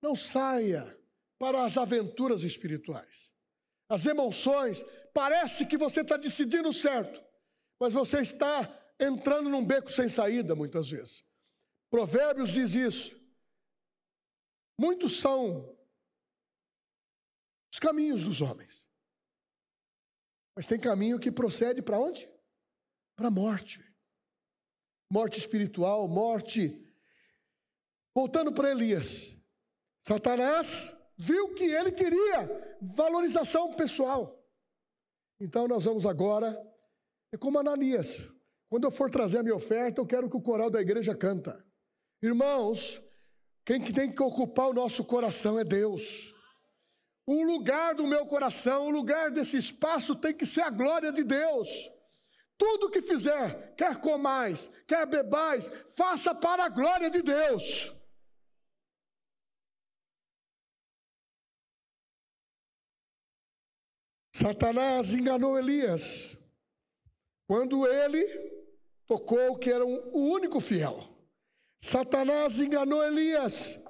não 0.00 0.14
saia 0.14 0.96
para 1.38 1.64
as 1.64 1.76
aventuras 1.76 2.44
espirituais. 2.44 3.34
As 3.88 4.04
emoções, 4.06 4.82
parece 5.14 5.66
que 5.66 5.76
você 5.76 6.00
está 6.00 6.16
decidindo 6.16 6.72
certo, 6.72 7.22
mas 7.80 7.92
você 7.92 8.20
está 8.20 8.68
entrando 8.98 9.48
num 9.48 9.64
beco 9.64 9.90
sem 9.90 10.08
saída 10.08 10.54
muitas 10.54 10.88
vezes. 10.90 11.24
Provérbios 11.90 12.50
diz 12.50 12.74
isso. 12.74 13.16
Muitos 14.78 15.20
são 15.20 15.76
os 17.72 17.78
caminhos 17.78 18.24
dos 18.24 18.40
homens. 18.40 18.86
Mas 20.56 20.66
tem 20.66 20.80
caminho 20.80 21.20
que 21.20 21.30
procede 21.30 21.82
para 21.82 21.98
onde? 21.98 22.28
Para 23.14 23.28
a 23.28 23.30
morte. 23.30 23.84
Morte 25.10 25.38
espiritual, 25.38 26.08
morte. 26.08 26.82
Voltando 28.14 28.52
para 28.52 28.70
Elias. 28.70 29.36
Satanás 30.02 30.95
viu 31.16 31.54
que 31.54 31.64
ele 31.64 31.92
queria 31.92 32.76
valorização 32.80 33.72
pessoal. 33.72 34.38
Então 35.40 35.66
nós 35.66 35.84
vamos 35.84 36.06
agora, 36.06 36.56
é 37.32 37.36
como 37.36 37.58
Ananias. 37.58 38.28
Quando 38.68 38.84
eu 38.84 38.90
for 38.90 39.10
trazer 39.10 39.38
a 39.38 39.42
minha 39.42 39.54
oferta, 39.54 40.00
eu 40.00 40.06
quero 40.06 40.28
que 40.28 40.36
o 40.36 40.42
coral 40.42 40.70
da 40.70 40.80
igreja 40.80 41.14
canta. 41.14 41.64
Irmãos, 42.22 43.00
quem 43.64 43.80
tem 43.80 44.12
que 44.12 44.22
ocupar 44.22 44.68
o 44.68 44.74
nosso 44.74 45.04
coração 45.04 45.58
é 45.58 45.64
Deus. 45.64 46.34
O 47.26 47.42
lugar 47.42 47.94
do 47.94 48.06
meu 48.06 48.24
coração, 48.26 48.86
o 48.86 48.90
lugar 48.90 49.30
desse 49.30 49.56
espaço 49.56 50.14
tem 50.14 50.34
que 50.34 50.46
ser 50.46 50.62
a 50.62 50.70
glória 50.70 51.12
de 51.12 51.24
Deus. 51.24 51.68
Tudo 52.56 52.90
que 52.90 53.02
fizer, 53.02 53.74
quer 53.76 54.00
comais, 54.00 54.70
quer 54.86 55.06
bebais, 55.06 55.70
faça 55.96 56.34
para 56.34 56.64
a 56.64 56.68
glória 56.68 57.10
de 57.10 57.22
Deus. 57.22 57.92
Satanás 64.38 65.14
enganou 65.14 65.58
Elias 65.58 66.36
quando 67.48 67.86
ele 67.86 68.22
tocou 69.06 69.56
que 69.56 69.72
era 69.72 69.82
o 69.82 70.30
único 70.30 70.60
fiel. 70.60 71.00
Satanás 71.80 72.60
enganou 72.60 73.02
Elias 73.02 73.80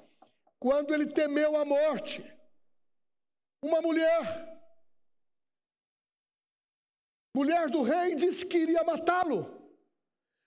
quando 0.57 0.93
ele 0.93 1.05
temeu 1.07 1.57
a 1.57 1.65
morte. 1.65 2.23
Uma 3.61 3.81
mulher, 3.81 4.23
mulher 7.35 7.69
do 7.69 7.81
rei, 7.81 8.15
disse 8.15 8.45
que 8.45 8.57
iria 8.57 8.85
matá-lo. 8.85 9.53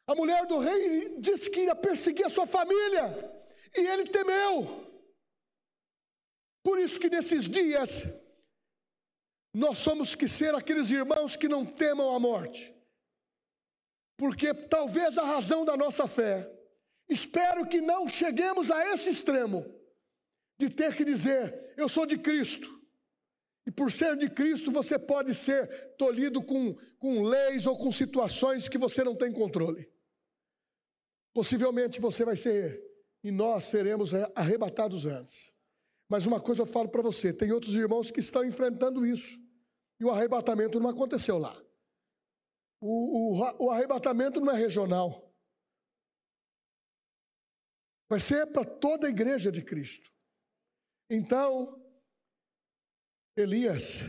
A 0.07 0.15
mulher 0.15 0.47
do 0.47 0.61
rei 0.61 1.19
disse 1.19 1.51
que 1.51 1.61
iria 1.61 1.77
perseguir 1.77 2.25
a 2.25 2.31
sua 2.31 2.47
família. 2.47 3.05
E 3.77 3.81
ele 3.81 4.09
temeu. 4.09 4.91
Por 6.63 6.79
isso 6.79 6.99
que 6.99 7.11
nesses 7.11 7.47
dias 7.47 8.07
nós 9.53 9.79
somos 9.79 10.15
que 10.15 10.29
ser 10.29 10.55
aqueles 10.55 10.91
irmãos 10.91 11.37
que 11.37 11.49
não 11.49 11.65
temam 11.65 12.15
a 12.15 12.21
morte. 12.21 12.75
Porque 14.17 14.55
talvez 14.55 15.19
a 15.19 15.25
razão 15.25 15.65
da 15.65 15.77
nossa 15.77 16.07
fé, 16.07 16.51
espero 17.09 17.67
que 17.67 17.81
não 17.81 18.09
cheguemos 18.09 18.71
a 18.71 18.93
esse 18.93 19.11
extremo 19.11 19.65
de 20.59 20.69
ter 20.69 20.95
que 20.95 21.05
dizer, 21.05 21.75
eu 21.77 21.89
sou 21.89 22.05
de 22.05 22.19
Cristo. 22.19 22.69
E 23.67 23.71
por 23.71 23.91
ser 23.91 24.17
de 24.17 24.29
Cristo, 24.29 24.71
você 24.71 24.99
pode 24.99 25.35
ser 25.35 25.95
tolhido 25.97 26.43
com, 26.43 26.75
com 26.99 27.23
leis 27.23 27.67
ou 27.67 27.77
com 27.77 27.91
situações 27.91 28.69
que 28.69 28.77
você 28.77 29.03
não 29.03 29.17
tem 29.17 29.33
controle. 29.33 29.91
Possivelmente 31.33 32.01
você 32.01 32.25
vai 32.25 32.37
ser, 32.37 32.83
e 33.23 33.31
nós 33.31 33.65
seremos 33.65 34.13
arrebatados 34.35 35.07
antes. 35.07 35.51
Mas 36.11 36.27
uma 36.27 36.41
coisa 36.41 36.63
eu 36.63 36.67
falo 36.67 36.89
para 36.89 37.01
você: 37.01 37.33
tem 37.33 37.53
outros 37.53 37.75
irmãos 37.77 38.11
que 38.11 38.21
estão 38.21 38.45
enfrentando 38.45 39.07
isso. 39.07 39.40
E 40.01 40.05
o 40.05 40.11
arrebatamento 40.11 40.81
não 40.81 40.89
aconteceu 40.89 41.37
lá. 41.37 41.55
O, 42.81 43.35
o, 43.37 43.67
o 43.67 43.71
arrebatamento 43.71 44.41
não 44.41 44.53
é 44.53 44.57
regional. 44.57 45.31
Vai 48.09 48.19
ser 48.19 48.47
para 48.47 48.65
toda 48.65 49.07
a 49.07 49.11
igreja 49.11 49.53
de 49.53 49.63
Cristo. 49.63 50.11
Então, 51.11 51.79
Elias 53.37 54.05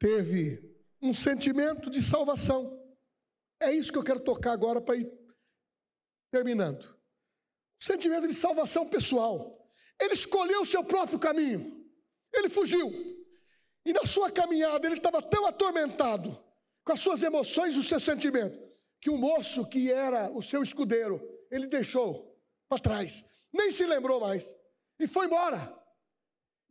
teve 0.00 0.60
um 1.00 1.14
sentimento 1.14 1.88
de 1.88 2.02
salvação. 2.02 2.76
É 3.60 3.70
isso 3.72 3.92
que 3.92 3.98
eu 3.98 4.04
quero 4.04 4.22
tocar 4.24 4.52
agora 4.52 4.80
para 4.80 4.96
ir 4.96 5.08
terminando. 6.32 6.84
Um 6.84 7.84
sentimento 7.84 8.26
de 8.26 8.34
salvação 8.34 8.88
pessoal. 8.88 9.56
Ele 10.00 10.14
escolheu 10.14 10.62
o 10.62 10.66
seu 10.66 10.84
próprio 10.84 11.18
caminho. 11.18 11.88
Ele 12.32 12.48
fugiu. 12.48 13.17
E 13.88 13.92
na 13.94 14.04
sua 14.04 14.30
caminhada 14.30 14.86
ele 14.86 14.96
estava 14.96 15.22
tão 15.22 15.46
atormentado 15.46 16.38
com 16.84 16.92
as 16.92 17.00
suas 17.00 17.22
emoções 17.22 17.74
e 17.74 17.78
o 17.78 17.82
seu 17.82 17.98
sentimento, 17.98 18.60
que 19.00 19.08
o 19.08 19.16
moço 19.16 19.66
que 19.66 19.90
era 19.90 20.30
o 20.30 20.42
seu 20.42 20.62
escudeiro, 20.62 21.18
ele 21.50 21.66
deixou 21.66 22.38
para 22.68 22.78
trás. 22.78 23.24
Nem 23.50 23.72
se 23.72 23.86
lembrou 23.86 24.20
mais. 24.20 24.54
E 24.98 25.06
foi 25.06 25.24
embora. 25.24 25.74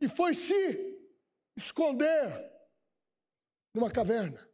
E 0.00 0.06
foi 0.06 0.32
se 0.32 0.96
esconder 1.56 2.52
numa 3.74 3.90
caverna. 3.90 4.48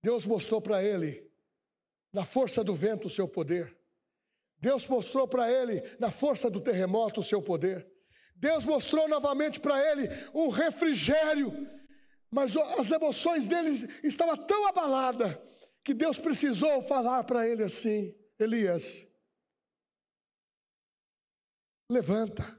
Deus 0.00 0.24
mostrou 0.26 0.62
para 0.62 0.80
ele, 0.80 1.28
na 2.12 2.24
força 2.24 2.62
do 2.62 2.72
vento, 2.72 3.08
o 3.08 3.10
seu 3.10 3.26
poder. 3.26 3.76
Deus 4.58 4.86
mostrou 4.86 5.26
para 5.26 5.50
ele, 5.50 5.80
na 5.98 6.12
força 6.12 6.48
do 6.48 6.60
terremoto, 6.60 7.20
o 7.20 7.24
seu 7.24 7.42
poder. 7.42 7.84
Deus 8.34 8.64
mostrou 8.64 9.08
novamente 9.08 9.60
para 9.60 9.80
ele 9.80 10.08
um 10.34 10.48
refrigério, 10.48 11.52
mas 12.30 12.56
as 12.56 12.90
emoções 12.90 13.46
dele 13.46 13.70
estavam 14.02 14.36
tão 14.36 14.66
abaladas 14.66 15.38
que 15.82 15.94
Deus 15.94 16.18
precisou 16.18 16.82
falar 16.82 17.24
para 17.24 17.46
ele 17.48 17.62
assim: 17.62 18.14
Elias, 18.38 19.06
levanta 21.90 22.58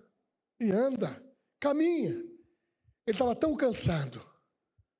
e 0.59 0.71
anda, 0.71 1.21
caminha. 1.59 2.11
Ele 2.11 3.13
estava 3.13 3.35
tão 3.35 3.55
cansado, 3.55 4.19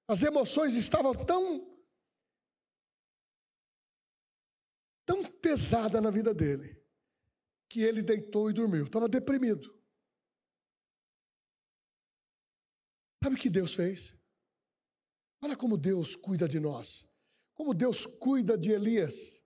as 0.07 0.21
emoções 0.21 0.76
estavam 0.76 1.13
tão 1.13 1.73
tão 5.05 5.23
pesada 5.23 6.01
na 6.01 6.09
vida 6.09 6.34
dele, 6.34 6.82
que 7.69 7.82
ele 7.82 8.01
deitou 8.01 8.49
e 8.49 8.53
dormiu. 8.53 8.86
Estava 8.86 9.07
deprimido. 9.07 9.74
Sabe 13.26 13.38
o 13.38 13.39
que 13.39 13.49
Deus 13.49 13.73
fez? 13.73 14.13
Olha 15.41 15.55
como 15.55 15.78
Deus 15.78 16.15
cuida 16.15 16.47
de 16.47 16.59
nós. 16.59 17.07
Como 17.55 17.73
Deus 17.73 18.05
cuida 18.05 18.55
de 18.55 18.69
Elias. 18.69 19.41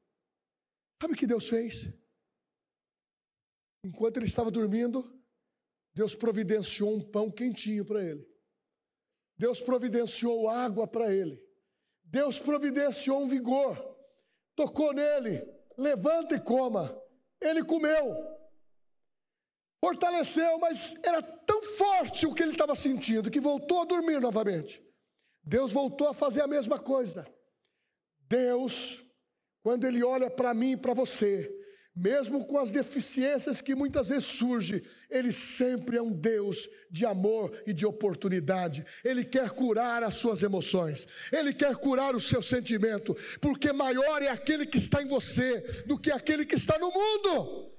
Sabe 1.01 1.13
o 1.13 1.15
que 1.15 1.25
Deus 1.25 1.47
fez? 1.47 1.87
Enquanto 3.85 4.17
ele 4.17 4.25
estava 4.25 4.51
dormindo, 4.51 5.17
Deus 5.93 6.13
providenciou 6.13 6.93
um 6.93 6.99
pão 6.99 7.31
quentinho 7.31 7.85
para 7.85 8.03
ele. 8.03 8.29
Deus 9.37 9.61
providenciou 9.61 10.49
água 10.49 10.85
para 10.85 11.15
ele. 11.15 11.41
Deus 12.03 12.37
providenciou 12.37 13.23
um 13.23 13.29
vigor. 13.29 13.77
Tocou 14.57 14.91
nele, 14.91 15.41
levanta 15.77 16.35
e 16.35 16.41
coma. 16.41 17.01
Ele 17.39 17.63
comeu. 17.63 18.38
Fortaleceu, 19.81 20.59
mas 20.59 20.95
era 21.03 21.21
tão 21.21 21.63
forte 21.63 22.25
o 22.25 22.33
que 22.33 22.43
ele 22.43 22.51
estava 22.51 22.75
sentindo 22.75 23.31
que 23.31 23.39
voltou 23.39 23.81
a 23.81 23.85
dormir 23.85 24.19
novamente. 24.19 24.83
Deus 25.43 25.71
voltou 25.71 26.07
a 26.07 26.13
fazer 26.13 26.41
a 26.41 26.47
mesma 26.47 26.77
coisa. 26.77 27.25
Deus, 28.27 29.03
quando 29.63 29.87
Ele 29.87 30.03
olha 30.03 30.29
para 30.29 30.53
mim 30.53 30.73
e 30.73 30.77
para 30.77 30.93
você, 30.93 31.51
mesmo 31.95 32.45
com 32.45 32.57
as 32.57 32.69
deficiências 32.69 33.59
que 33.59 33.73
muitas 33.73 34.09
vezes 34.09 34.25
surgem, 34.25 34.81
Ele 35.09 35.31
sempre 35.31 35.97
é 35.97 36.01
um 36.01 36.11
Deus 36.11 36.69
de 36.91 37.05
amor 37.05 37.51
e 37.65 37.73
de 37.73 37.85
oportunidade. 37.85 38.85
Ele 39.03 39.25
quer 39.25 39.49
curar 39.49 40.03
as 40.03 40.15
suas 40.15 40.43
emoções, 40.43 41.07
Ele 41.31 41.51
quer 41.51 41.75
curar 41.75 42.15
o 42.15 42.19
seu 42.19 42.41
sentimento, 42.41 43.15
porque 43.41 43.73
maior 43.73 44.21
é 44.21 44.29
aquele 44.29 44.65
que 44.65 44.77
está 44.77 45.01
em 45.01 45.07
você 45.07 45.61
do 45.87 45.97
que 45.97 46.11
aquele 46.11 46.45
que 46.45 46.55
está 46.55 46.77
no 46.77 46.91
mundo. 46.91 47.78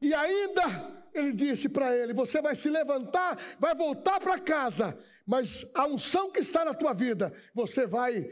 E 0.00 0.14
ainda 0.14 0.62
ele 1.12 1.32
disse 1.32 1.68
para 1.68 1.96
ele: 1.96 2.12
Você 2.12 2.40
vai 2.40 2.54
se 2.54 2.68
levantar, 2.68 3.36
vai 3.58 3.74
voltar 3.74 4.20
para 4.20 4.38
casa, 4.38 4.98
mas 5.26 5.64
a 5.74 5.86
unção 5.86 6.30
que 6.30 6.40
está 6.40 6.64
na 6.64 6.74
tua 6.74 6.92
vida, 6.92 7.32
você 7.52 7.86
vai 7.86 8.28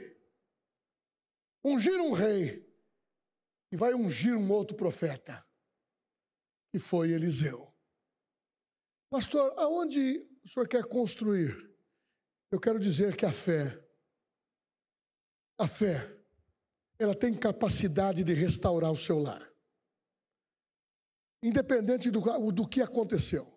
ungir 1.64 2.00
um 2.00 2.12
rei 2.12 2.64
e 3.72 3.76
vai 3.76 3.94
ungir 3.94 4.36
um 4.36 4.50
outro 4.50 4.76
profeta, 4.76 5.44
que 6.70 6.78
foi 6.78 7.10
Eliseu. 7.10 7.72
Pastor, 9.10 9.52
aonde 9.56 10.26
o 10.44 10.48
senhor 10.48 10.68
quer 10.68 10.84
construir? 10.84 11.54
Eu 12.50 12.60
quero 12.60 12.78
dizer 12.78 13.16
que 13.16 13.26
a 13.26 13.32
fé, 13.32 13.78
a 15.58 15.66
fé, 15.66 16.16
ela 16.98 17.14
tem 17.14 17.34
capacidade 17.34 18.22
de 18.22 18.32
restaurar 18.32 18.90
o 18.90 18.96
seu 18.96 19.18
lar. 19.18 19.55
Independente 21.46 22.10
do, 22.10 22.20
do 22.50 22.66
que 22.66 22.82
aconteceu. 22.82 23.56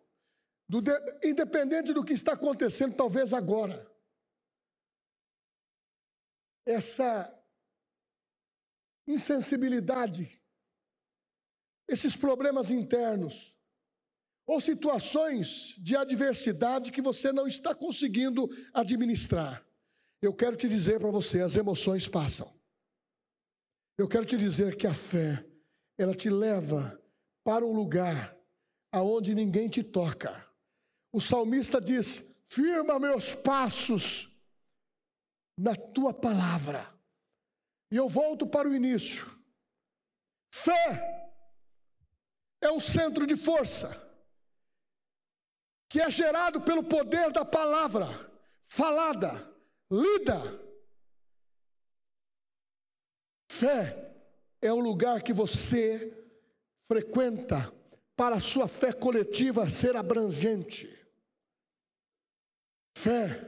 Do 0.67 0.79
de, 0.79 0.91
independente 1.23 1.91
do 1.91 2.05
que 2.05 2.13
está 2.13 2.33
acontecendo, 2.33 2.95
talvez 2.95 3.33
agora. 3.33 3.91
Essa 6.67 7.35
insensibilidade, 9.07 10.39
esses 11.87 12.15
problemas 12.15 12.69
internos, 12.69 13.57
ou 14.45 14.61
situações 14.61 15.73
de 15.79 15.95
adversidade 15.95 16.91
que 16.91 17.01
você 17.01 17.33
não 17.33 17.47
está 17.47 17.73
conseguindo 17.73 18.47
administrar. 18.71 19.65
Eu 20.21 20.31
quero 20.31 20.55
te 20.55 20.69
dizer 20.69 20.99
para 20.99 21.09
você, 21.09 21.41
as 21.41 21.55
emoções 21.55 22.07
passam. 22.07 22.53
Eu 23.97 24.07
quero 24.07 24.25
te 24.25 24.37
dizer 24.37 24.75
que 24.75 24.85
a 24.85 24.93
fé, 24.93 25.43
ela 25.97 26.13
te 26.13 26.29
leva 26.29 26.98
para 27.49 27.65
um 27.65 27.73
lugar 27.73 28.37
aonde 28.91 29.33
ninguém 29.33 29.67
te 29.67 29.81
toca. 29.81 30.47
O 31.11 31.19
salmista 31.19 31.81
diz: 31.81 32.23
"Firma 32.45 32.99
meus 32.99 33.33
passos 33.33 34.29
na 35.57 35.75
tua 35.75 36.13
palavra". 36.13 36.87
E 37.89 37.95
eu 37.95 38.07
volto 38.07 38.45
para 38.45 38.69
o 38.69 38.75
início. 38.75 39.25
Fé 40.53 41.33
é 42.61 42.71
um 42.71 42.79
centro 42.79 43.25
de 43.25 43.35
força 43.35 43.89
que 45.89 45.99
é 45.99 46.07
gerado 46.07 46.61
pelo 46.61 46.83
poder 46.83 47.31
da 47.31 47.43
palavra 47.43 48.05
falada, 48.63 49.31
lida. 49.89 50.39
Fé 53.51 54.13
é 54.61 54.71
o 54.71 54.79
lugar 54.79 55.23
que 55.23 55.33
você 55.33 56.18
frequenta 56.89 57.71
para 58.15 58.37
a 58.37 58.39
sua 58.39 58.67
fé 58.67 58.91
coletiva 58.91 59.69
ser 59.69 59.95
abrangente. 59.95 60.89
Fé 62.97 63.47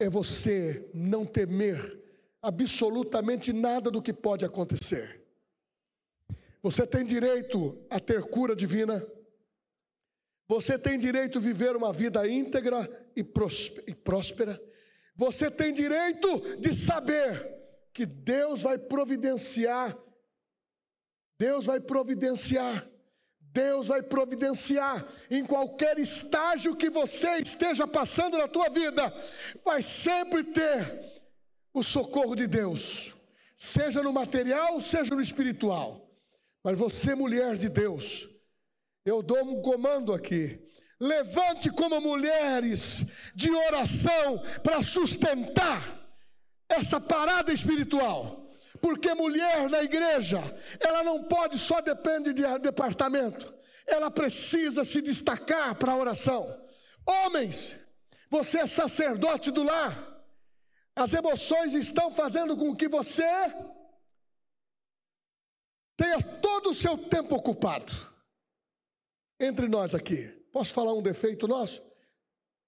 é 0.00 0.10
você 0.10 0.90
não 0.92 1.24
temer 1.24 1.96
absolutamente 2.42 3.52
nada 3.52 3.88
do 3.88 4.02
que 4.02 4.12
pode 4.12 4.44
acontecer. 4.44 5.24
Você 6.60 6.84
tem 6.84 7.04
direito 7.04 7.80
a 7.88 8.00
ter 8.00 8.24
cura 8.24 8.56
divina. 8.56 9.06
Você 10.48 10.76
tem 10.76 10.98
direito 10.98 11.38
a 11.38 11.40
viver 11.40 11.76
uma 11.76 11.92
vida 11.92 12.28
íntegra 12.28 13.08
e 13.14 13.22
próspera. 13.22 14.60
Você 15.14 15.48
tem 15.48 15.72
direito 15.72 16.58
de 16.58 16.74
saber 16.74 17.48
que 17.92 18.04
Deus 18.04 18.60
vai 18.60 18.76
providenciar. 18.76 19.96
Deus 21.40 21.64
vai 21.64 21.80
providenciar. 21.80 22.86
Deus 23.40 23.86
vai 23.86 24.02
providenciar 24.02 25.08
em 25.30 25.42
qualquer 25.42 25.98
estágio 25.98 26.76
que 26.76 26.90
você 26.90 27.38
esteja 27.38 27.86
passando 27.86 28.36
na 28.36 28.46
tua 28.46 28.68
vida, 28.68 29.12
vai 29.64 29.80
sempre 29.82 30.44
ter 30.44 31.02
o 31.72 31.82
socorro 31.82 32.36
de 32.36 32.46
Deus, 32.46 33.16
seja 33.56 34.02
no 34.02 34.12
material, 34.12 34.80
seja 34.80 35.14
no 35.14 35.20
espiritual. 35.20 36.08
Mas 36.62 36.78
você, 36.78 37.14
mulher 37.14 37.56
de 37.56 37.68
Deus, 37.68 38.28
eu 39.04 39.20
dou 39.22 39.42
um 39.42 39.62
comando 39.62 40.12
aqui. 40.12 40.60
Levante 41.00 41.70
como 41.70 42.00
mulheres 42.00 43.06
de 43.34 43.50
oração 43.50 44.42
para 44.62 44.82
sustentar 44.82 46.06
essa 46.68 47.00
parada 47.00 47.50
espiritual. 47.50 48.39
Porque 48.80 49.14
mulher 49.14 49.68
na 49.68 49.82
igreja, 49.82 50.40
ela 50.80 51.02
não 51.02 51.24
pode 51.24 51.58
só 51.58 51.80
depender 51.80 52.32
de 52.32 52.58
departamento, 52.58 53.54
ela 53.86 54.10
precisa 54.10 54.84
se 54.84 55.00
destacar 55.00 55.74
para 55.74 55.92
a 55.92 55.96
oração. 55.96 56.66
Homens, 57.06 57.76
você 58.30 58.60
é 58.60 58.66
sacerdote 58.66 59.50
do 59.50 59.62
lar, 59.62 60.10
as 60.94 61.12
emoções 61.12 61.74
estão 61.74 62.10
fazendo 62.10 62.56
com 62.56 62.74
que 62.74 62.88
você 62.88 63.24
tenha 65.96 66.22
todo 66.40 66.70
o 66.70 66.74
seu 66.74 66.96
tempo 66.96 67.36
ocupado. 67.36 67.92
Entre 69.38 69.68
nós 69.68 69.94
aqui, 69.94 70.28
posso 70.52 70.72
falar 70.72 70.94
um 70.94 71.02
defeito 71.02 71.46
nosso? 71.46 71.82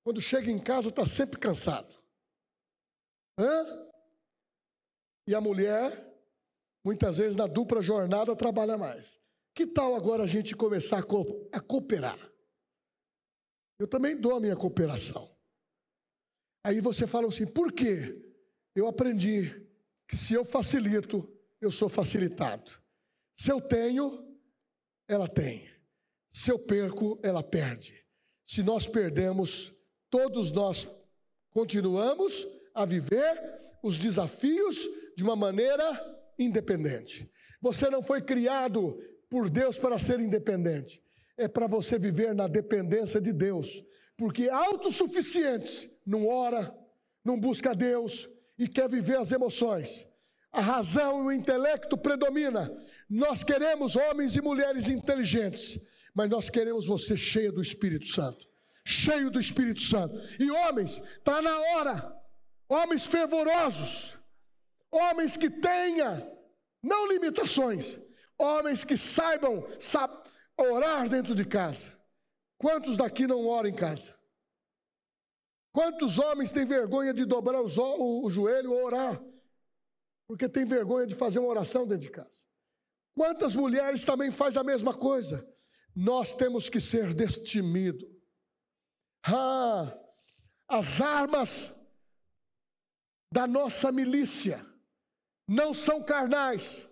Quando 0.05 0.21
chega 0.21 0.51
em 0.51 0.59
casa, 0.59 0.89
está 0.89 1.07
sempre 1.07 1.39
cansado. 1.39 1.95
Hã? 3.39 3.92
E 5.27 5.35
a 5.35 5.41
mulher, 5.41 6.13
muitas 6.85 7.19
vezes 7.19 7.37
na 7.37 7.47
dupla 7.47 7.81
jornada, 7.81 8.35
trabalha 8.35 8.77
mais. 8.77 9.21
Que 9.55 9.67
tal 9.67 9.95
agora 9.95 10.25
a 10.25 10.27
gente 10.27 10.55
começar 10.57 10.99
a, 10.99 11.03
co 11.03 11.49
a 11.53 11.61
cooperar? 11.61 12.19
Eu 13.79 13.87
também 13.87 14.17
dou 14.17 14.35
a 14.35 14.41
minha 14.41 14.57
cooperação. 14.57 15.31
Aí 16.65 16.81
você 16.81 17.07
fala 17.07 17.29
assim: 17.29 17.47
por 17.47 17.73
quê? 17.73 18.19
Eu 18.75 18.87
aprendi 18.87 19.67
que 20.09 20.17
se 20.17 20.35
eu 20.35 20.45
facilito, 20.45 21.31
eu 21.61 21.71
sou 21.71 21.89
facilitado. 21.89 22.71
Se 23.35 23.51
eu 23.51 23.61
tenho, 23.61 24.37
ela 25.07 25.29
tem. 25.29 25.69
Se 26.33 26.51
eu 26.51 26.59
perco, 26.59 27.19
ela 27.23 27.43
perde. 27.43 28.05
Se 28.45 28.63
nós 28.63 28.87
perdemos, 28.87 29.75
todos 30.09 30.51
nós 30.51 30.89
continuamos 31.51 32.47
a 32.75 32.85
viver 32.85 33.61
os 33.83 33.99
desafios 33.99 34.89
de 35.23 35.29
uma 35.29 35.37
maneira 35.37 35.87
independente. 36.37 37.31
Você 37.61 37.89
não 37.89 38.03
foi 38.03 38.21
criado 38.21 38.99
por 39.31 39.49
Deus 39.49 39.79
para 39.79 39.99
ser 39.99 40.19
independente. 40.19 41.01
É 41.37 41.47
para 41.47 41.69
você 41.69 41.99
viver 41.99 42.35
na 42.35 42.49
dependência 42.49 43.21
de 43.21 43.33
Deus 43.33 43.85
porque 44.17 44.49
autossuficientes 44.51 45.89
não 46.07 46.29
ora, 46.29 46.73
não 47.25 47.39
busca 47.39 47.75
Deus 47.75 48.29
e 48.59 48.69
quer 48.69 48.89
viver 48.89 49.17
as 49.19 49.33
emoções. 49.33 50.07
A 50.53 50.61
razão 50.61 51.23
e 51.23 51.27
o 51.27 51.33
intelecto 51.33 51.97
predomina. 51.97 52.73
Nós 53.09 53.43
queremos 53.43 53.97
homens 53.97 54.37
e 54.37 54.43
mulheres 54.43 54.89
inteligentes, 54.89 55.81
mas 56.15 56.29
nós 56.29 56.51
queremos 56.51 56.87
você 56.87 57.17
cheia 57.17 57.51
do 57.51 57.63
Espírito 57.63 58.07
Santo. 58.07 58.47
Cheio 58.85 59.31
do 59.31 59.41
Espírito 59.41 59.81
Santo. 59.81 60.15
E 60.39 60.51
homens, 60.51 61.01
está 61.19 61.41
na 61.41 61.59
hora. 61.59 62.15
Homens 62.69 63.07
fervorosos. 63.07 64.22
Homens 64.93 65.39
que 65.39 65.49
tenha 65.49 66.31
não 66.83 67.07
limitações. 67.07 67.99
Homens 68.39 68.85
que 68.85 68.97
saibam 68.97 69.67
orar 70.57 71.09
dentro 71.09 71.35
de 71.35 71.45
casa. 71.45 71.91
Quantos 72.59 72.97
daqui 72.97 73.27
não 73.27 73.47
oram 73.47 73.71
em 73.71 73.75
casa? 73.75 74.15
Quantos 75.73 76.19
homens 76.19 76.51
têm 76.51 76.67
vergonha 76.67 77.15
de 77.15 77.25
dobrar 77.25 77.63
o, 77.63 78.25
o 78.25 78.29
joelho 78.29 78.73
ou 78.73 78.85
orar? 78.85 79.23
Porque 80.27 80.49
tem 80.49 80.65
vergonha 80.65 81.07
de 81.07 81.15
fazer 81.15 81.39
uma 81.39 81.49
oração 81.49 81.87
dentro 81.87 82.07
de 82.07 82.11
casa. 82.11 82.43
Quantas 83.15 83.57
mulheres 83.57 84.05
também 84.05 84.31
fazem 84.31 84.61
a 84.61 84.65
mesma 84.65 84.95
coisa? 84.95 85.49
Nós 85.95 86.35
temos 86.35 86.69
que 86.69 86.81
ser 86.81 87.15
destemido. 87.15 88.07
Ah, 89.25 89.97
as 90.69 91.01
armas 91.01 91.75
da 93.31 93.47
nossa 93.47 93.91
milícia 93.91 94.72
não 95.47 95.73
são 95.73 96.03
carnais, 96.03 96.87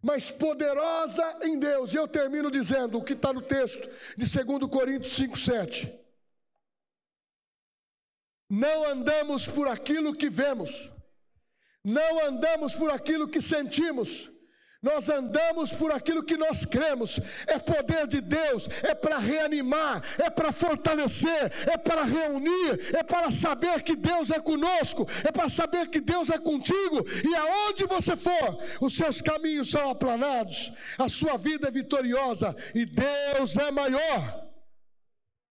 mas 0.00 0.30
poderosa 0.30 1.38
em 1.42 1.58
Deus. 1.58 1.92
E 1.92 1.96
eu 1.96 2.08
termino 2.08 2.50
dizendo 2.50 2.98
o 2.98 3.04
que 3.04 3.12
está 3.12 3.32
no 3.32 3.42
texto 3.42 3.88
de 4.16 4.26
2 4.44 4.70
Coríntios 4.70 5.14
5, 5.14 5.38
7. 5.38 6.00
Não 8.50 8.84
andamos 8.84 9.46
por 9.46 9.68
aquilo 9.68 10.14
que 10.14 10.28
vemos, 10.28 10.90
não 11.82 12.26
andamos 12.26 12.74
por 12.74 12.90
aquilo 12.90 13.28
que 13.28 13.40
sentimos, 13.40 14.31
Nós 14.82 15.08
andamos 15.08 15.72
por 15.72 15.92
aquilo 15.92 16.24
que 16.24 16.36
nós 16.36 16.64
cremos. 16.64 17.20
É 17.46 17.56
poder 17.56 18.08
de 18.08 18.20
Deus, 18.20 18.68
é 18.82 18.94
para 18.94 19.18
reanimar, 19.18 20.02
é 20.18 20.28
para 20.28 20.50
fortalecer, 20.50 21.52
é 21.72 21.78
para 21.78 22.02
reunir, 22.02 22.92
é 22.92 23.02
para 23.04 23.30
saber 23.30 23.82
que 23.82 23.94
Deus 23.94 24.30
é 24.30 24.40
conosco, 24.40 25.06
é 25.24 25.30
para 25.30 25.48
saber 25.48 25.88
que 25.88 26.00
Deus 26.00 26.30
é 26.30 26.38
contigo 26.38 27.04
e 27.22 27.34
aonde 27.36 27.86
você 27.86 28.16
for, 28.16 28.58
os 28.80 28.96
seus 28.96 29.20
caminhos 29.20 29.70
são 29.70 29.88
aplanados, 29.88 30.72
a 30.98 31.08
sua 31.08 31.36
vida 31.36 31.68
é 31.68 31.70
vitoriosa 31.70 32.56
e 32.74 32.84
Deus 32.84 33.56
é 33.56 33.70
maior. 33.70 34.41